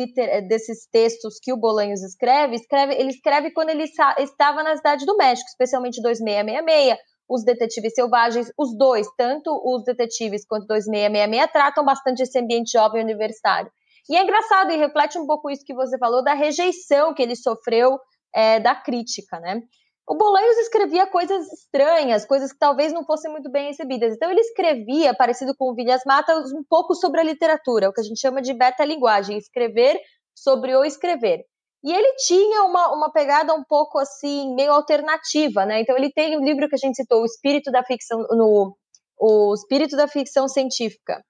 desses 0.48 0.86
textos 0.92 1.40
que 1.42 1.52
o 1.52 1.56
Bolanhos 1.56 2.00
escreve, 2.00 2.54
escreve, 2.54 2.94
ele 2.94 3.10
escreve 3.10 3.50
quando 3.50 3.70
ele 3.70 3.82
estava 3.82 4.62
na 4.62 4.76
cidade 4.76 5.04
do 5.04 5.16
México, 5.16 5.48
especialmente 5.48 6.00
2666, 6.00 6.96
os 7.28 7.44
Detetives 7.44 7.94
Selvagens, 7.94 8.52
os 8.56 8.76
dois, 8.78 9.08
tanto 9.16 9.50
os 9.64 9.82
Detetives 9.82 10.46
quanto 10.46 10.68
2666, 10.68 11.50
tratam 11.52 11.84
bastante 11.84 12.22
esse 12.22 12.38
ambiente 12.38 12.70
jovem 12.70 13.02
universitário. 13.02 13.72
E 14.08 14.16
é 14.16 14.22
engraçado 14.22 14.70
e 14.70 14.76
reflete 14.76 15.18
um 15.18 15.26
pouco 15.26 15.50
isso 15.50 15.64
que 15.64 15.74
você 15.74 15.98
falou 15.98 16.22
da 16.22 16.34
rejeição 16.34 17.14
que 17.14 17.22
ele 17.22 17.36
sofreu 17.36 17.98
é, 18.34 18.60
da 18.60 18.74
crítica, 18.74 19.40
né? 19.40 19.62
O 20.06 20.16
Bolanhos 20.16 20.58
escrevia 20.58 21.06
coisas 21.06 21.50
estranhas, 21.50 22.26
coisas 22.26 22.52
que 22.52 22.58
talvez 22.58 22.92
não 22.92 23.06
fossem 23.06 23.30
muito 23.32 23.50
bem 23.50 23.68
recebidas. 23.68 24.14
Então 24.14 24.30
ele 24.30 24.40
escrevia, 24.40 25.14
parecido 25.14 25.54
com 25.56 25.70
o 25.70 25.74
Vilhas 25.74 26.02
Matas, 26.04 26.52
um 26.52 26.62
pouco 26.68 26.94
sobre 26.94 27.20
a 27.20 27.24
literatura, 27.24 27.88
o 27.88 27.92
que 27.92 28.02
a 28.02 28.04
gente 28.04 28.20
chama 28.20 28.42
de 28.42 28.52
beta-linguagem, 28.52 29.38
escrever 29.38 29.98
sobre 30.34 30.76
o 30.76 30.84
escrever. 30.84 31.44
E 31.82 31.92
ele 31.92 32.14
tinha 32.16 32.64
uma, 32.64 32.92
uma 32.94 33.10
pegada 33.12 33.54
um 33.54 33.64
pouco 33.64 33.98
assim, 33.98 34.54
meio 34.54 34.72
alternativa, 34.72 35.64
né? 35.64 35.80
Então 35.80 35.96
ele 35.96 36.12
tem 36.12 36.36
um 36.36 36.44
livro 36.44 36.68
que 36.68 36.74
a 36.74 36.78
gente 36.78 36.96
citou, 36.96 37.22
O 37.22 37.26
Espírito 37.26 37.70
da 37.70 37.82
Ficção, 37.82 38.18
no 38.30 38.76
O 39.18 39.54
Espírito 39.54 39.96
da 39.96 40.06
Ficção 40.06 40.48
Científica, 40.48 41.22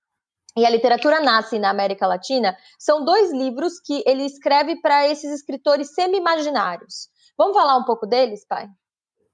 e 0.56 0.64
a 0.64 0.70
literatura 0.70 1.20
nasce 1.20 1.58
na 1.58 1.70
América 1.70 2.06
Latina, 2.06 2.56
são 2.78 3.04
dois 3.04 3.32
livros 3.32 3.80
que 3.80 4.02
ele 4.06 4.24
escreve 4.24 4.80
para 4.80 5.08
esses 5.08 5.32
escritores 5.32 5.92
semi-imaginários. 5.94 7.08
Vamos 7.36 7.56
falar 7.56 7.76
um 7.76 7.84
pouco 7.84 8.06
deles, 8.06 8.46
pai? 8.46 8.68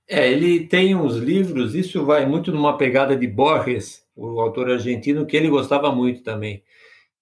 É, 0.08 0.28
ele 0.30 0.66
tem 0.66 0.94
uns 0.96 1.16
livros, 1.16 1.74
isso 1.74 2.04
vai 2.04 2.26
muito 2.26 2.50
numa 2.50 2.76
pegada 2.76 3.14
de 3.14 3.26
Borges, 3.26 4.02
o 4.16 4.40
autor 4.40 4.70
argentino, 4.70 5.26
que 5.26 5.36
ele 5.36 5.48
gostava 5.48 5.92
muito 5.92 6.22
também. 6.22 6.64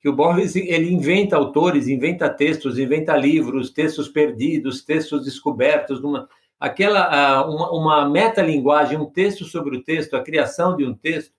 Que 0.00 0.08
o 0.08 0.14
Borges 0.14 0.54
ele 0.54 0.92
inventa 0.92 1.36
autores, 1.36 1.88
inventa 1.88 2.30
textos, 2.30 2.78
inventa 2.78 3.16
livros, 3.16 3.70
textos 3.70 4.08
perdidos, 4.08 4.84
textos 4.84 5.24
descobertos, 5.24 6.00
numa, 6.00 6.28
aquela 6.58 7.44
uma, 7.46 7.72
uma 7.72 8.08
metalinguagem, 8.08 8.96
um 8.96 9.10
texto 9.10 9.44
sobre 9.44 9.76
o 9.76 9.82
texto, 9.82 10.14
a 10.14 10.22
criação 10.22 10.76
de 10.76 10.84
um 10.84 10.94
texto 10.94 11.37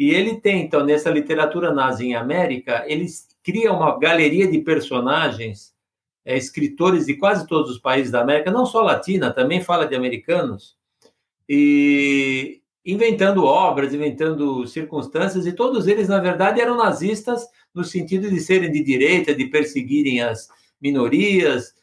e 0.00 0.14
ele 0.14 0.40
tem, 0.40 0.62
então, 0.62 0.82
nessa 0.82 1.10
literatura 1.10 1.74
nazi 1.74 2.06
em 2.06 2.14
América, 2.14 2.86
ele 2.86 3.04
cria 3.42 3.70
uma 3.70 3.98
galeria 3.98 4.50
de 4.50 4.58
personagens, 4.60 5.74
é, 6.24 6.38
escritores 6.38 7.04
de 7.04 7.16
quase 7.16 7.46
todos 7.46 7.72
os 7.72 7.78
países 7.78 8.10
da 8.10 8.22
América, 8.22 8.50
não 8.50 8.64
só 8.64 8.80
latina, 8.80 9.30
também 9.30 9.60
fala 9.60 9.86
de 9.86 9.94
americanos, 9.94 10.74
e 11.46 12.62
inventando 12.82 13.44
obras, 13.44 13.92
inventando 13.92 14.66
circunstâncias, 14.66 15.44
e 15.44 15.52
todos 15.52 15.86
eles, 15.86 16.08
na 16.08 16.18
verdade, 16.18 16.62
eram 16.62 16.78
nazistas 16.78 17.46
no 17.74 17.84
sentido 17.84 18.30
de 18.30 18.40
serem 18.40 18.72
de 18.72 18.82
direita, 18.82 19.34
de 19.34 19.48
perseguirem 19.48 20.22
as 20.22 20.48
minorias, 20.80 21.74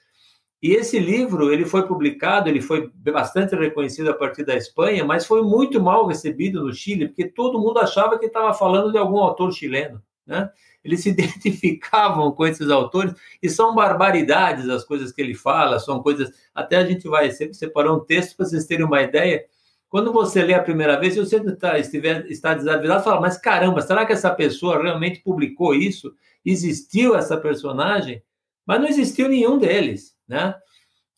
e 0.61 0.73
esse 0.73 0.97
livro, 0.97 1.53
ele 1.53 1.65
foi 1.65 1.85
publicado, 1.85 2.49
ele 2.49 2.61
foi 2.61 2.89
bastante 2.95 3.55
reconhecido 3.55 4.09
a 4.09 4.13
partir 4.13 4.43
da 4.43 4.55
Espanha, 4.55 5.05
mas 5.05 5.25
foi 5.25 5.43
muito 5.43 5.79
mal 5.79 6.07
recebido 6.07 6.63
no 6.63 6.73
Chile, 6.73 7.07
porque 7.07 7.29
todo 7.29 7.59
mundo 7.59 7.79
achava 7.79 8.17
que 8.17 8.25
estava 8.25 8.51
falando 8.55 8.91
de 8.91 8.97
algum 8.97 9.19
autor 9.19 9.53
chileno, 9.53 10.01
né? 10.25 10.49
Eles 10.83 11.01
se 11.01 11.09
identificavam 11.11 12.31
com 12.31 12.47
esses 12.47 12.71
autores 12.71 13.13
e 13.41 13.49
são 13.49 13.75
barbaridades 13.75 14.67
as 14.67 14.83
coisas 14.83 15.11
que 15.11 15.21
ele 15.21 15.35
fala, 15.35 15.79
são 15.79 16.01
coisas. 16.01 16.31
Até 16.55 16.77
a 16.77 16.85
gente 16.85 17.07
vai 17.07 17.29
separar 17.31 17.93
um 17.93 17.99
texto 17.99 18.35
para 18.35 18.47
vocês 18.47 18.65
terem 18.65 18.85
uma 18.85 19.01
ideia. 19.03 19.45
Quando 19.89 20.11
você 20.11 20.41
lê 20.41 20.55
a 20.55 20.63
primeira 20.63 20.99
vez, 20.99 21.13
se 21.13 21.19
você 21.19 21.37
está, 21.37 21.77
estiver, 21.77 22.25
está 22.31 22.55
desavisado, 22.55 23.03
fala, 23.03 23.21
mas 23.21 23.37
caramba, 23.37 23.81
será 23.81 24.05
que 24.05 24.13
essa 24.13 24.31
pessoa 24.31 24.81
realmente 24.81 25.21
publicou 25.21 25.75
isso? 25.75 26.13
Existiu 26.43 27.15
essa 27.15 27.37
personagem? 27.37 28.23
Mas 28.65 28.81
não 28.81 28.87
existiu 28.87 29.29
nenhum 29.29 29.57
deles 29.57 30.16
né? 30.27 30.55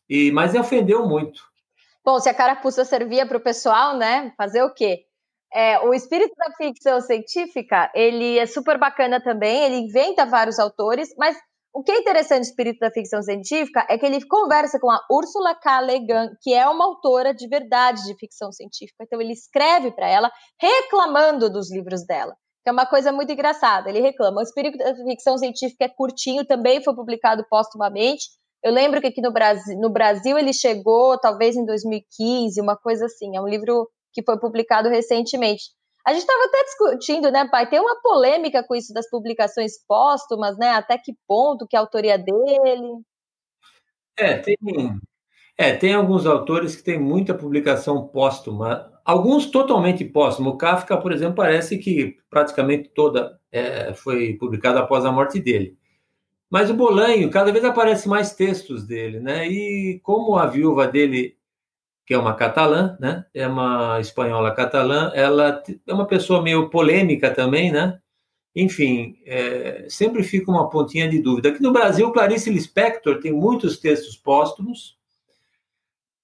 E, 0.09 0.31
mas 0.31 0.55
ofendeu 0.55 1.07
muito. 1.07 1.41
Bom, 2.03 2.19
se 2.19 2.29
a 2.29 2.33
carapuça 2.33 2.83
servia 2.83 3.25
para 3.25 3.37
o 3.37 3.41
pessoal, 3.41 3.95
né? 3.95 4.33
Fazer 4.37 4.63
o 4.63 4.73
quê? 4.73 5.05
É, 5.53 5.79
o 5.79 5.93
espírito 5.93 6.33
da 6.37 6.51
ficção 6.55 7.01
científica, 7.01 7.91
ele 7.95 8.37
é 8.37 8.45
super 8.45 8.77
bacana 8.77 9.21
também, 9.21 9.63
ele 9.63 9.75
inventa 9.77 10.25
vários 10.25 10.59
autores, 10.59 11.09
mas 11.17 11.35
o 11.73 11.83
que 11.83 11.91
é 11.91 11.99
interessante 11.99 12.41
do 12.41 12.49
espírito 12.49 12.79
da 12.79 12.91
ficção 12.91 13.21
científica 13.21 13.85
é 13.89 13.97
que 13.97 14.05
ele 14.05 14.25
conversa 14.25 14.79
com 14.79 14.89
a 14.89 14.99
Ursula 15.09 15.53
K. 15.55 15.81
Le 15.81 15.99
Guin, 15.99 16.29
que 16.41 16.53
é 16.53 16.67
uma 16.67 16.85
autora 16.85 17.33
de 17.33 17.47
verdade 17.47 18.03
de 18.05 18.15
ficção 18.15 18.51
científica. 18.51 19.03
Então 19.03 19.21
ele 19.21 19.33
escreve 19.33 19.91
para 19.91 20.07
ela 20.07 20.31
reclamando 20.59 21.49
dos 21.49 21.71
livros 21.71 22.05
dela, 22.05 22.35
que 22.63 22.69
é 22.69 22.71
uma 22.71 22.87
coisa 22.87 23.11
muito 23.11 23.31
engraçada. 23.31 23.87
Ele 23.87 24.01
reclama. 24.01 24.39
O 24.39 24.43
espírito 24.43 24.77
da 24.77 24.95
ficção 24.95 25.37
científica 25.37 25.85
é 25.85 25.89
curtinho, 25.89 26.45
também 26.45 26.83
foi 26.83 26.95
publicado 26.95 27.45
póstumamente, 27.47 28.25
eu 28.63 28.73
lembro 28.73 28.99
que 28.99 29.07
aqui 29.07 29.21
no 29.21 29.31
Brasil, 29.31 29.77
no 29.79 29.89
Brasil 29.89 30.37
ele 30.37 30.53
chegou 30.53 31.17
talvez 31.19 31.55
em 31.55 31.65
2015, 31.65 32.59
uma 32.61 32.75
coisa 32.75 33.05
assim. 33.05 33.35
É 33.35 33.41
um 33.41 33.47
livro 33.47 33.89
que 34.11 34.23
foi 34.23 34.37
publicado 34.39 34.89
recentemente. 34.89 35.63
A 36.05 36.11
gente 36.11 36.21
estava 36.21 36.43
até 36.45 36.63
discutindo, 36.63 37.31
né, 37.31 37.47
pai? 37.49 37.69
Tem 37.69 37.79
uma 37.79 38.01
polêmica 38.01 38.63
com 38.63 38.75
isso 38.75 38.93
das 38.93 39.09
publicações 39.09 39.73
póstumas, 39.87 40.57
né? 40.57 40.71
Até 40.71 40.97
que 40.97 41.13
ponto 41.27 41.67
que 41.67 41.75
é 41.75 41.79
autoria 41.79 42.17
dele? 42.17 43.01
É, 44.17 44.37
tem, 44.37 44.57
é, 45.57 45.75
tem 45.75 45.93
alguns 45.93 46.25
autores 46.25 46.75
que 46.75 46.83
têm 46.83 46.99
muita 46.99 47.33
publicação 47.33 48.07
póstuma, 48.07 48.91
alguns 49.05 49.45
totalmente 49.45 50.03
póstumo. 50.03 50.51
O 50.51 50.57
Kafka, 50.57 50.97
por 50.97 51.11
exemplo, 51.11 51.35
parece 51.35 51.77
que 51.77 52.17
praticamente 52.29 52.89
toda 52.89 53.39
é, 53.51 53.93
foi 53.93 54.33
publicada 54.37 54.79
após 54.79 55.05
a 55.05 55.11
morte 55.11 55.39
dele. 55.39 55.78
Mas 56.49 56.69
o 56.69 56.73
Bolanho, 56.73 57.29
cada 57.29 57.51
vez 57.51 57.63
aparece 57.63 58.07
mais 58.09 58.33
textos 58.33 58.85
dele, 58.85 59.19
né? 59.19 59.47
E 59.47 59.99
como 60.03 60.35
a 60.37 60.47
viúva 60.47 60.87
dele 60.87 61.37
que 62.09 62.13
é 62.15 62.17
uma 62.17 62.33
catalã, 62.33 62.97
né? 62.99 63.23
É 63.35 63.47
uma 63.47 63.99
espanhola 63.99 64.51
catalã. 64.55 65.11
Ela 65.13 65.63
é 65.87 65.93
uma 65.93 66.07
pessoa 66.07 66.41
meio 66.41 66.67
polêmica 66.67 67.29
também, 67.31 67.71
né? 67.71 67.99
Enfim, 68.55 69.15
é, 69.27 69.85
sempre 69.87 70.23
fica 70.23 70.49
uma 70.49 70.67
pontinha 70.71 71.07
de 71.07 71.21
dúvida. 71.21 71.49
Aqui 71.49 71.61
no 71.61 71.71
Brasil, 71.71 72.11
Clarice 72.11 72.49
Lispector 72.49 73.19
tem 73.19 73.31
muitos 73.31 73.77
textos 73.77 74.17
póstumos. 74.17 74.97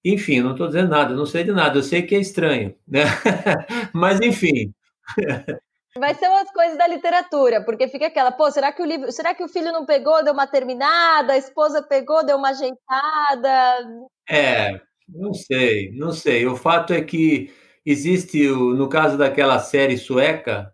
Enfim, 0.03 0.41
não 0.41 0.53
estou 0.53 0.65
dizendo 0.65 0.89
nada, 0.89 1.13
não 1.13 1.27
sei 1.27 1.43
de 1.43 1.51
nada. 1.51 1.77
Eu 1.77 1.83
sei 1.83 2.01
que 2.01 2.15
é 2.15 2.19
estranho, 2.19 2.73
né? 2.87 3.03
Mas 3.93 4.19
enfim. 4.21 4.73
Vai 5.97 6.13
ser 6.13 6.27
umas 6.27 6.51
coisas 6.51 6.77
da 6.77 6.87
literatura, 6.87 7.63
porque 7.63 7.87
fica 7.87 8.07
aquela, 8.07 8.29
pô, 8.29 8.51
será 8.51 8.71
que 8.73 8.81
o 8.81 8.85
livro, 8.85 9.09
será 9.13 9.33
que 9.33 9.43
o 9.43 9.47
filho 9.47 9.71
não 9.71 9.85
pegou, 9.85 10.21
deu 10.23 10.33
uma 10.33 10.45
terminada, 10.45 11.33
a 11.33 11.37
esposa 11.37 11.81
pegou, 11.81 12.25
deu 12.25 12.35
uma 12.37 12.49
ajeitada? 12.49 13.87
É, 14.29 14.81
não 15.07 15.33
sei, 15.33 15.91
não 15.93 16.11
sei. 16.11 16.45
O 16.45 16.57
fato 16.57 16.91
é 16.91 17.01
que 17.01 17.49
existe, 17.85 18.45
no 18.45 18.89
caso 18.89 19.17
daquela 19.17 19.57
série 19.59 19.97
sueca, 19.97 20.69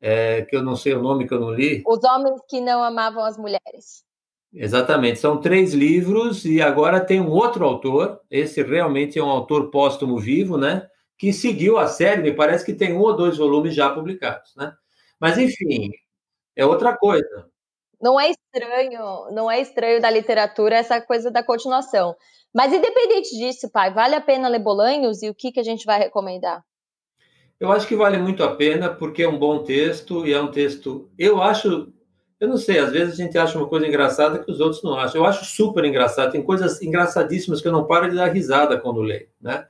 é, 0.00 0.42
que 0.42 0.54
eu 0.54 0.62
não 0.62 0.76
sei 0.76 0.94
o 0.94 1.02
nome 1.02 1.26
que 1.26 1.34
eu 1.34 1.40
não 1.40 1.50
li. 1.50 1.82
Os 1.84 2.04
homens 2.04 2.40
que 2.48 2.60
não 2.60 2.84
amavam 2.84 3.24
as 3.24 3.36
mulheres. 3.36 4.04
Exatamente, 4.52 5.18
são 5.18 5.40
três 5.40 5.74
livros 5.74 6.44
e 6.44 6.62
agora 6.62 7.04
tem 7.04 7.20
um 7.20 7.30
outro 7.30 7.64
autor. 7.64 8.20
Esse 8.30 8.62
realmente 8.62 9.18
é 9.18 9.22
um 9.22 9.28
autor 9.28 9.70
póstumo 9.72 10.18
vivo, 10.18 10.56
né? 10.56 10.86
Que 11.18 11.32
seguiu 11.32 11.78
a 11.78 11.86
série, 11.86 12.22
me 12.22 12.32
parece 12.32 12.64
que 12.64 12.74
tem 12.74 12.92
um 12.92 13.00
ou 13.00 13.16
dois 13.16 13.36
volumes 13.36 13.74
já 13.74 13.90
publicados, 13.90 14.54
né? 14.56 14.72
Mas, 15.18 15.38
enfim, 15.38 15.90
é 16.54 16.64
outra 16.64 16.96
coisa. 16.96 17.48
Não 18.00 18.20
é 18.20 18.30
estranho, 18.30 19.30
não 19.32 19.50
é 19.50 19.60
estranho 19.60 20.00
da 20.00 20.10
literatura 20.10 20.76
essa 20.76 21.00
coisa 21.00 21.30
da 21.30 21.42
continuação. 21.42 22.14
Mas, 22.54 22.72
independente 22.72 23.36
disso, 23.36 23.70
pai, 23.70 23.92
vale 23.92 24.14
a 24.14 24.20
pena 24.20 24.48
ler 24.48 24.58
Bolanhos 24.58 25.22
e 25.22 25.30
o 25.30 25.34
que, 25.34 25.52
que 25.52 25.60
a 25.60 25.64
gente 25.64 25.86
vai 25.86 25.98
recomendar? 25.98 26.62
Eu 27.58 27.72
acho 27.72 27.86
que 27.86 27.96
vale 27.96 28.18
muito 28.18 28.44
a 28.44 28.54
pena, 28.54 28.90
porque 28.90 29.22
é 29.22 29.28
um 29.28 29.38
bom 29.38 29.62
texto 29.64 30.26
e 30.26 30.32
é 30.32 30.40
um 30.40 30.50
texto. 30.50 31.10
Eu 31.18 31.40
acho. 31.40 31.90
Eu 32.38 32.48
não 32.48 32.58
sei, 32.58 32.78
às 32.78 32.92
vezes 32.92 33.14
a 33.14 33.16
gente 33.16 33.38
acha 33.38 33.56
uma 33.56 33.66
coisa 33.66 33.86
engraçada 33.86 34.38
que 34.38 34.50
os 34.50 34.60
outros 34.60 34.82
não 34.82 34.94
acham. 34.94 35.22
Eu 35.22 35.26
acho 35.26 35.46
super 35.46 35.82
engraçado. 35.86 36.32
Tem 36.32 36.42
coisas 36.42 36.82
engraçadíssimas 36.82 37.62
que 37.62 37.68
eu 37.68 37.72
não 37.72 37.86
paro 37.86 38.10
de 38.10 38.16
dar 38.16 38.26
risada 38.26 38.78
quando 38.78 39.00
leio, 39.00 39.28
né? 39.40 39.66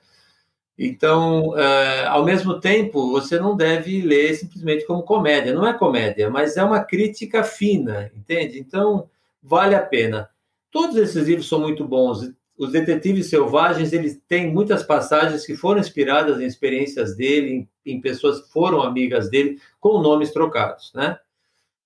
Então, 0.78 1.58
é, 1.58 2.06
ao 2.06 2.24
mesmo 2.24 2.60
tempo, 2.60 3.10
você 3.10 3.38
não 3.38 3.56
deve 3.56 4.02
ler 4.02 4.34
simplesmente 4.34 4.84
como 4.86 5.02
comédia. 5.02 5.54
Não 5.54 5.66
é 5.66 5.72
comédia, 5.72 6.28
mas 6.28 6.56
é 6.56 6.62
uma 6.62 6.84
crítica 6.84 7.42
fina, 7.42 8.10
entende? 8.14 8.58
Então, 8.58 9.08
vale 9.42 9.74
a 9.74 9.80
pena. 9.80 10.28
Todos 10.70 10.96
esses 10.96 11.26
livros 11.26 11.48
são 11.48 11.60
muito 11.60 11.84
bons. 11.84 12.30
Os 12.58 12.72
Detetives 12.72 13.30
Selvagens, 13.30 13.92
eles 13.92 14.20
têm 14.28 14.52
muitas 14.52 14.82
passagens 14.82 15.46
que 15.46 15.56
foram 15.56 15.80
inspiradas 15.80 16.40
em 16.40 16.46
experiências 16.46 17.16
dele, 17.16 17.68
em, 17.84 17.94
em 17.94 18.00
pessoas 18.00 18.42
que 18.42 18.52
foram 18.52 18.82
amigas 18.82 19.30
dele, 19.30 19.58
com 19.80 20.00
nomes 20.00 20.30
trocados, 20.30 20.92
né? 20.94 21.18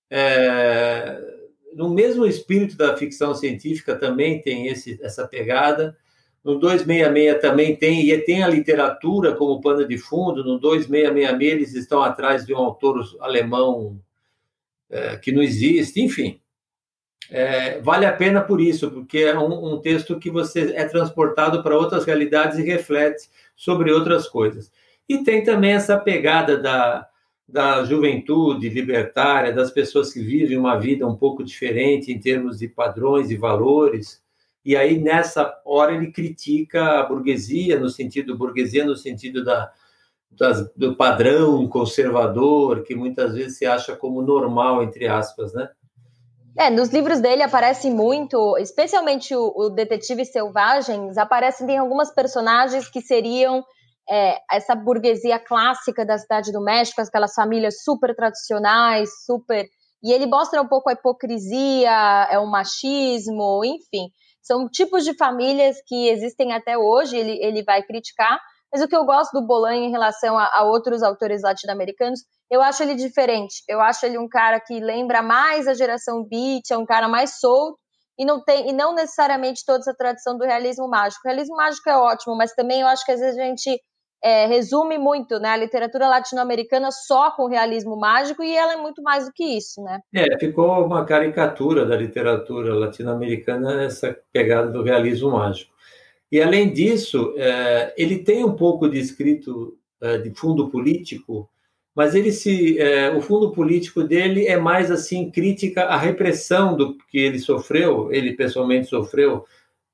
É, 0.09 1.17
no 1.73 1.89
mesmo 1.89 2.25
espírito 2.25 2.75
da 2.75 2.97
ficção 2.97 3.33
científica 3.33 3.95
também 3.95 4.41
tem 4.41 4.67
esse, 4.67 4.99
essa 5.01 5.25
pegada. 5.25 5.97
No 6.43 6.57
266 6.57 7.39
também 7.39 7.75
tem, 7.75 8.09
e 8.09 8.17
tem 8.19 8.43
a 8.43 8.47
literatura 8.47 9.35
como 9.35 9.61
pano 9.61 9.87
de 9.87 9.97
fundo. 9.97 10.43
No 10.43 10.57
2666 10.59 11.51
eles 11.51 11.75
estão 11.75 12.01
atrás 12.01 12.45
de 12.45 12.53
um 12.53 12.57
autor 12.57 13.03
alemão 13.19 13.99
é, 14.89 15.17
que 15.17 15.31
não 15.31 15.41
existe, 15.41 16.01
enfim. 16.01 16.39
É, 17.29 17.79
vale 17.79 18.05
a 18.05 18.11
pena 18.11 18.41
por 18.41 18.59
isso, 18.59 18.91
porque 18.91 19.19
é 19.19 19.37
um, 19.37 19.73
um 19.73 19.79
texto 19.79 20.19
que 20.19 20.29
você 20.29 20.73
é 20.75 20.83
transportado 20.85 21.63
para 21.63 21.77
outras 21.77 22.03
realidades 22.03 22.59
e 22.59 22.63
reflete 22.63 23.29
sobre 23.55 23.91
outras 23.91 24.27
coisas. 24.27 24.71
E 25.07 25.23
tem 25.23 25.43
também 25.43 25.71
essa 25.71 25.97
pegada 25.97 26.57
da, 26.57 27.07
da 27.47 27.85
juventude 27.85 28.67
libertária, 28.67 29.53
das 29.53 29.71
pessoas 29.71 30.11
que 30.11 30.21
vivem 30.21 30.57
uma 30.57 30.77
vida 30.77 31.07
um 31.07 31.15
pouco 31.15 31.43
diferente 31.43 32.11
em 32.11 32.19
termos 32.19 32.59
de 32.59 32.67
padrões 32.67 33.29
e 33.29 33.37
valores, 33.37 34.21
e 34.63 34.75
aí 34.75 34.99
nessa 34.99 35.53
hora 35.65 35.93
ele 35.93 36.11
critica 36.11 36.99
a 36.99 37.03
burguesia 37.03 37.79
no 37.79 37.89
sentido 37.89 38.37
burguesia 38.37 38.85
no 38.85 38.95
sentido 38.95 39.43
da 39.43 39.71
das, 40.31 40.71
do 40.75 40.95
padrão 40.95 41.67
conservador 41.67 42.83
que 42.83 42.95
muitas 42.95 43.33
vezes 43.33 43.57
se 43.57 43.65
acha 43.65 43.95
como 43.95 44.21
normal 44.21 44.81
entre 44.81 45.07
aspas, 45.07 45.53
né? 45.53 45.69
É, 46.57 46.69
nos 46.69 46.89
livros 46.89 47.21
dele 47.21 47.43
aparece 47.43 47.89
muito, 47.89 48.57
especialmente 48.57 49.33
o, 49.33 49.53
o 49.55 49.69
Detetive 49.69 50.25
Selvagens, 50.25 51.17
aparecem 51.17 51.77
algumas 51.77 52.13
personagens 52.13 52.89
que 52.89 53.01
seriam 53.01 53.63
é, 54.09 54.37
essa 54.51 54.75
burguesia 54.75 55.39
clássica 55.39 56.05
da 56.05 56.17
cidade 56.17 56.51
do 56.51 56.61
México, 56.61 57.01
aquelas 57.01 57.33
famílias 57.33 57.81
super 57.83 58.13
tradicionais, 58.13 59.09
super. 59.25 59.65
E 60.03 60.11
ele 60.11 60.25
mostra 60.25 60.61
um 60.61 60.67
pouco 60.67 60.89
a 60.89 60.93
hipocrisia, 60.93 62.27
é 62.29 62.37
o 62.37 62.47
machismo, 62.47 63.63
enfim. 63.63 64.09
São 64.41 64.67
tipos 64.69 65.03
de 65.03 65.15
famílias 65.15 65.77
que 65.85 66.09
existem 66.09 66.53
até 66.53 66.77
hoje, 66.77 67.17
ele, 67.17 67.37
ele 67.43 67.63
vai 67.63 67.83
criticar, 67.83 68.39
mas 68.71 68.81
o 68.81 68.87
que 68.87 68.95
eu 68.95 69.05
gosto 69.05 69.33
do 69.33 69.45
Bolanho 69.45 69.83
em 69.83 69.91
relação 69.91 70.37
a, 70.37 70.49
a 70.53 70.63
outros 70.63 71.03
autores 71.03 71.41
latino-americanos, 71.41 72.21
eu 72.49 72.61
acho 72.61 72.81
ele 72.83 72.95
diferente. 72.95 73.63
Eu 73.67 73.81
acho 73.81 74.05
ele 74.05 74.17
um 74.17 74.29
cara 74.29 74.59
que 74.59 74.79
lembra 74.79 75.21
mais 75.21 75.67
a 75.67 75.73
geração 75.73 76.23
beat, 76.23 76.71
é 76.71 76.77
um 76.77 76.85
cara 76.85 77.07
mais 77.07 77.39
solto, 77.39 77.77
e 78.17 78.25
não 78.25 78.43
tem 78.43 78.69
e 78.69 78.73
não 78.73 78.93
necessariamente 78.93 79.63
toda 79.65 79.79
essa 79.79 79.93
tradição 79.93 80.37
do 80.37 80.45
realismo 80.45 80.87
mágico. 80.87 81.21
O 81.25 81.27
realismo 81.27 81.55
mágico 81.55 81.89
é 81.89 81.97
ótimo, 81.97 82.35
mas 82.35 82.53
também 82.53 82.81
eu 82.81 82.87
acho 82.87 83.05
que 83.05 83.11
às 83.11 83.19
vezes 83.19 83.37
a 83.37 83.43
gente 83.43 83.81
é, 84.23 84.45
resume 84.45 84.97
muito 84.97 85.39
né, 85.39 85.49
a 85.49 85.57
literatura 85.57 86.07
latino-americana 86.07 86.91
só 86.91 87.31
com 87.31 87.47
realismo 87.47 87.97
mágico 87.97 88.43
e 88.43 88.55
ela 88.55 88.73
é 88.73 88.77
muito 88.77 89.01
mais 89.01 89.25
do 89.25 89.33
que 89.33 89.43
isso, 89.43 89.81
né? 89.81 89.99
É, 90.13 90.37
ficou 90.37 90.85
uma 90.85 91.03
caricatura 91.05 91.85
da 91.85 91.95
literatura 91.95 92.73
latino-americana 92.75 93.83
essa 93.83 94.15
pegada 94.31 94.69
do 94.71 94.83
realismo 94.83 95.31
mágico. 95.31 95.71
E 96.31 96.41
além 96.41 96.71
disso, 96.71 97.33
é, 97.35 97.93
ele 97.97 98.19
tem 98.19 98.45
um 98.45 98.55
pouco 98.55 98.87
de 98.87 98.99
escrito 98.99 99.77
é, 100.01 100.17
de 100.17 100.31
fundo 100.31 100.69
político, 100.69 101.49
mas 101.95 102.15
ele 102.15 102.31
se, 102.31 102.79
é, 102.79 103.09
o 103.15 103.21
fundo 103.21 103.51
político 103.51 104.03
dele 104.03 104.47
é 104.47 104.57
mais 104.57 104.89
assim 104.89 105.29
crítica 105.29 105.83
à 105.83 105.97
repressão 105.97 106.75
do 106.75 106.97
que 107.09 107.17
ele 107.19 107.37
sofreu, 107.37 108.11
ele 108.13 108.33
pessoalmente 108.33 108.87
sofreu 108.87 109.43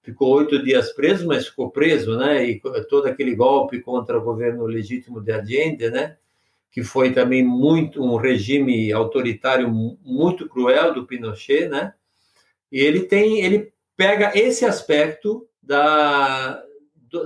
ficou 0.07 0.33
oito 0.37 0.63
dias 0.63 0.93
preso, 0.93 1.27
mas 1.27 1.47
ficou 1.47 1.69
preso, 1.69 2.17
né? 2.17 2.49
E 2.49 2.61
todo 2.87 3.07
aquele 3.07 3.35
golpe 3.35 3.81
contra 3.81 4.17
o 4.17 4.23
governo 4.23 4.65
legítimo 4.65 5.19
de 5.19 5.33
Allende, 5.33 5.89
né? 5.89 6.15
Que 6.71 6.81
foi 6.81 7.11
também 7.11 7.43
muito 7.43 8.01
um 8.01 8.15
regime 8.15 8.89
autoritário 8.93 9.69
muito 9.69 10.47
cruel 10.47 10.93
do 10.93 11.05
Pinochet, 11.05 11.67
né? 11.67 11.93
E 12.71 12.79
ele 12.79 13.01
tem, 13.01 13.41
ele 13.41 13.73
pega 13.97 14.31
esse 14.33 14.63
aspecto 14.63 15.45
da 15.61 16.63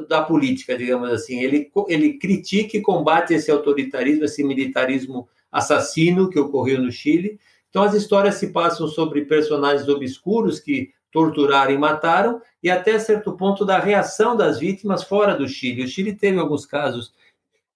da 0.07 0.23
política, 0.23 0.75
digamos 0.75 1.11
assim. 1.11 1.39
Ele 1.39 1.71
ele 1.87 2.17
critica 2.17 2.77
e 2.77 2.81
combate 2.81 3.35
esse 3.35 3.51
autoritarismo, 3.51 4.25
esse 4.25 4.43
militarismo 4.43 5.27
assassino 5.51 6.29
que 6.31 6.39
ocorreu 6.39 6.81
no 6.81 6.91
Chile. 6.91 7.39
Então 7.69 7.83
as 7.83 7.93
histórias 7.93 8.35
se 8.35 8.47
passam 8.51 8.87
sobre 8.87 9.25
personagens 9.25 9.87
obscuros 9.87 10.59
que 10.59 10.91
torturaram 11.12 11.74
e 11.74 11.78
mataram, 11.78 12.41
e 12.63 12.69
até 12.69 12.97
certo 13.00 13.34
ponto 13.34 13.65
da 13.65 13.80
reação 13.80 14.36
das 14.36 14.60
vítimas 14.60 15.04
fora 15.04 15.36
do 15.36 15.47
Chile. 15.47 15.84
O 15.84 15.88
Chile 15.88 16.13
teve 16.13 16.39
alguns 16.39 16.65
casos 16.65 17.13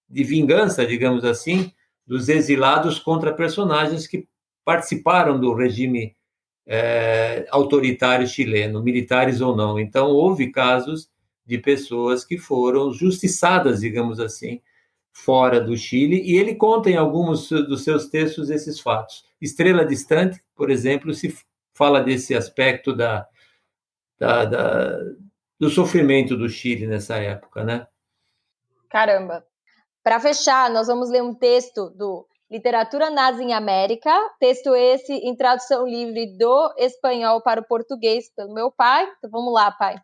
de 0.10 0.24
vingança, 0.24 0.86
digamos 0.86 1.26
assim, 1.26 1.72
dos 2.06 2.30
exilados 2.30 3.00
contra 3.00 3.34
personagens 3.34 4.08
que 4.08 4.28
participaram 4.64 5.40
do 5.40 5.54
regime 5.54 6.16
é, 6.66 7.46
autoritário 7.52 8.28
chileno, 8.28 8.82
militares 8.82 9.42
ou 9.42 9.56
não. 9.56 9.80
Então, 9.80 10.08
houve 10.10 10.52
casos 10.52 11.10
de 11.46 11.58
pessoas 11.58 12.26
que 12.26 12.38
foram 12.38 12.92
justiçadas, 12.92 13.82
digamos 13.82 14.20
assim, 14.20 14.62
fora 15.14 15.62
do 15.62 15.78
Chile, 15.78 16.22
e 16.22 16.36
ele 16.36 16.56
conta 16.56 16.90
em 16.90 16.98
alguns 16.98 17.50
dos 17.50 17.84
seus 17.84 18.08
textos 18.08 18.50
esses 18.50 18.80
fatos. 18.80 19.24
Estrela 19.42 19.86
Distante, 19.86 20.42
por 20.56 20.70
exemplo, 20.70 21.14
se 21.14 21.34
fala 21.76 22.02
desse 22.02 22.34
aspecto 22.34 22.96
da, 22.96 23.28
da, 24.18 24.46
da, 24.46 24.98
do 25.60 25.70
sofrimento 25.70 26.36
do 26.36 26.50
Chile 26.50 26.88
nessa 26.88 27.18
época, 27.18 27.64
né? 27.64 27.86
Caramba. 28.90 29.46
Para 30.02 30.20
fechar, 30.20 30.70
nós 30.70 30.88
vamos 30.88 31.10
ler 31.10 31.22
um 31.22 31.34
texto 31.34 31.90
do 31.90 32.26
Literatura 32.50 33.10
Nazi 33.10 33.44
em 33.44 33.54
América, 33.54 34.12
texto 34.40 34.76
esse 34.76 35.12
em 35.14 35.36
tradução 35.36 35.86
livre 35.86 36.38
do 36.38 36.74
espanhol 36.78 37.42
para 37.42 37.60
o 37.60 37.68
português 37.68 38.32
pelo 38.34 38.54
meu 38.54 38.72
pai. 38.72 39.12
Então 39.18 39.30
vamos 39.30 39.54
lá, 39.54 39.72
pai. 39.72 39.96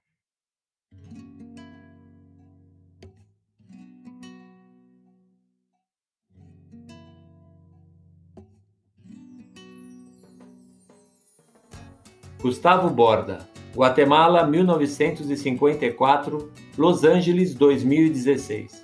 Gustavo 12.42 12.90
Borda, 12.90 13.48
Guatemala, 13.76 14.48
1954, 14.48 16.52
Los 16.76 17.04
Angeles, 17.04 17.54
2016. 17.54 18.84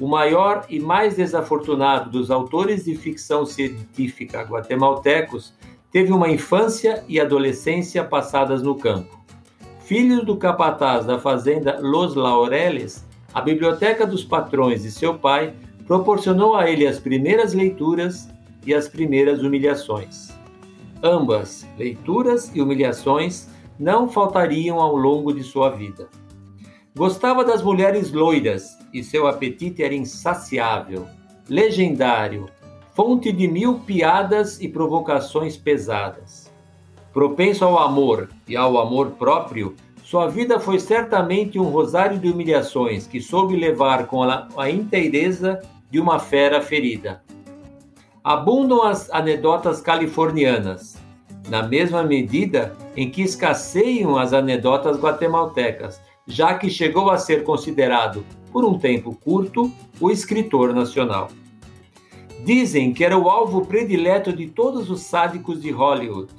O 0.00 0.08
maior 0.08 0.66
e 0.68 0.80
mais 0.80 1.16
desafortunado 1.16 2.10
dos 2.10 2.30
autores 2.30 2.84
de 2.84 2.96
ficção 2.96 3.46
científica 3.46 4.42
guatemaltecos 4.42 5.54
teve 5.92 6.12
uma 6.12 6.28
infância 6.28 7.04
e 7.08 7.20
adolescência 7.20 8.04
passadas 8.04 8.62
no 8.62 8.74
campo. 8.74 9.18
Filho 9.80 10.24
do 10.24 10.36
capataz 10.36 11.06
da 11.06 11.18
fazenda 11.18 11.78
Los 11.80 12.14
Laureles, 12.14 13.06
a 13.32 13.40
biblioteca 13.40 14.06
dos 14.06 14.24
patrões 14.24 14.82
de 14.82 14.90
seu 14.90 15.14
pai 15.14 15.54
proporcionou 15.86 16.54
a 16.54 16.70
ele 16.70 16.86
as 16.86 16.98
primeiras 16.98 17.54
leituras 17.54 18.28
e 18.66 18.74
as 18.74 18.88
primeiras 18.88 19.42
humilhações. 19.42 20.37
Ambas, 21.02 21.66
leituras 21.78 22.50
e 22.54 22.60
humilhações, 22.60 23.48
não 23.78 24.08
faltariam 24.08 24.80
ao 24.80 24.96
longo 24.96 25.32
de 25.32 25.42
sua 25.42 25.70
vida. 25.70 26.08
Gostava 26.96 27.44
das 27.44 27.62
mulheres 27.62 28.10
loiras 28.12 28.76
e 28.92 29.04
seu 29.04 29.26
apetite 29.28 29.82
era 29.84 29.94
insaciável, 29.94 31.06
legendário, 31.48 32.46
fonte 32.94 33.30
de 33.30 33.46
mil 33.46 33.78
piadas 33.80 34.60
e 34.60 34.68
provocações 34.68 35.56
pesadas. 35.56 36.50
Propenso 37.12 37.64
ao 37.64 37.78
amor 37.78 38.28
e 38.48 38.56
ao 38.56 38.78
amor 38.78 39.12
próprio, 39.12 39.76
sua 40.02 40.26
vida 40.26 40.58
foi 40.58 40.80
certamente 40.80 41.58
um 41.58 41.64
rosário 41.64 42.18
de 42.18 42.28
humilhações 42.28 43.06
que 43.06 43.20
soube 43.20 43.54
levar 43.54 44.06
com 44.06 44.22
a, 44.22 44.70
inteireza 44.70 45.62
de 45.90 46.00
uma 46.00 46.18
fera 46.18 46.60
ferida. 46.60 47.22
Abundam 48.28 48.82
as 48.82 49.08
anedotas 49.10 49.80
californianas, 49.80 50.98
na 51.48 51.62
mesma 51.62 52.02
medida 52.02 52.76
em 52.94 53.10
que 53.10 53.22
escasseiam 53.22 54.18
as 54.18 54.34
anedotas 54.34 54.98
guatemaltecas, 54.98 55.98
já 56.26 56.52
que 56.52 56.68
chegou 56.68 57.08
a 57.08 57.16
ser 57.16 57.42
considerado, 57.42 58.22
por 58.52 58.66
um 58.66 58.78
tempo 58.78 59.14
curto, 59.24 59.72
o 59.98 60.10
escritor 60.10 60.74
nacional. 60.74 61.30
Dizem 62.44 62.92
que 62.92 63.02
era 63.02 63.16
o 63.16 63.30
alvo 63.30 63.64
predileto 63.64 64.30
de 64.30 64.46
todos 64.46 64.90
os 64.90 65.00
sádicos 65.00 65.62
de 65.62 65.70
Hollywood, 65.70 66.30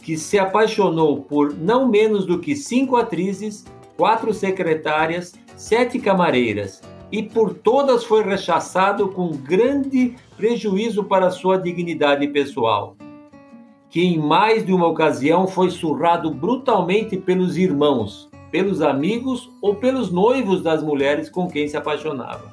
que 0.00 0.18
se 0.18 0.36
apaixonou 0.36 1.22
por 1.22 1.54
não 1.54 1.86
menos 1.86 2.26
do 2.26 2.40
que 2.40 2.56
cinco 2.56 2.96
atrizes, 2.96 3.64
quatro 3.96 4.34
secretárias, 4.34 5.32
sete 5.56 6.00
camareiras, 6.00 6.82
e 7.10 7.22
por 7.22 7.54
todas 7.54 8.04
foi 8.04 8.22
rechaçado 8.22 9.08
com 9.08 9.30
grande 9.30 10.14
prejuízo 10.36 11.04
para 11.04 11.30
sua 11.30 11.56
dignidade 11.58 12.26
pessoal 12.28 12.96
que 13.90 14.04
em 14.04 14.18
mais 14.18 14.64
de 14.64 14.72
uma 14.72 14.86
ocasião 14.86 15.46
foi 15.46 15.70
surrado 15.70 16.30
brutalmente 16.30 17.16
pelos 17.16 17.56
irmãos, 17.56 18.28
pelos 18.50 18.82
amigos 18.82 19.50
ou 19.62 19.74
pelos 19.74 20.10
noivos 20.10 20.62
das 20.62 20.82
mulheres 20.82 21.30
com 21.30 21.48
quem 21.48 21.68
se 21.68 21.76
apaixonava. 21.76 22.52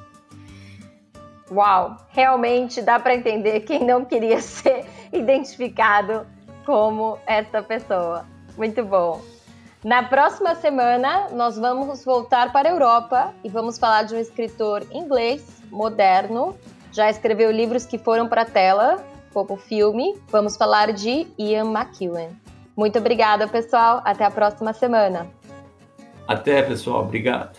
Uau, 1.50 1.96
realmente 2.08 2.82
dá 2.82 2.98
para 2.98 3.14
entender 3.14 3.60
quem 3.60 3.84
não 3.84 4.04
queria 4.04 4.40
ser 4.42 4.84
identificado 5.12 6.26
como 6.64 7.18
essa 7.26 7.62
pessoa. 7.62 8.24
Muito 8.56 8.84
bom. 8.84 9.20
Na 9.86 10.02
próxima 10.02 10.56
semana, 10.56 11.28
nós 11.30 11.56
vamos 11.56 12.04
voltar 12.04 12.52
para 12.52 12.68
a 12.68 12.72
Europa 12.72 13.32
e 13.44 13.48
vamos 13.48 13.78
falar 13.78 14.02
de 14.02 14.16
um 14.16 14.18
escritor 14.18 14.84
inglês 14.90 15.62
moderno. 15.70 16.56
Já 16.90 17.08
escreveu 17.08 17.52
livros 17.52 17.86
que 17.86 17.96
foram 17.96 18.26
para 18.26 18.42
a 18.42 18.44
tela, 18.44 18.96
como 19.32 19.56
filme, 19.56 20.20
vamos 20.28 20.56
falar 20.56 20.92
de 20.92 21.28
Ian 21.38 21.66
McEwan. 21.66 22.30
Muito 22.76 22.98
obrigada, 22.98 23.46
pessoal. 23.46 24.02
Até 24.04 24.24
a 24.24 24.30
próxima 24.32 24.72
semana. 24.72 25.28
Até, 26.26 26.62
pessoal. 26.62 27.02
Obrigado. 27.02 27.56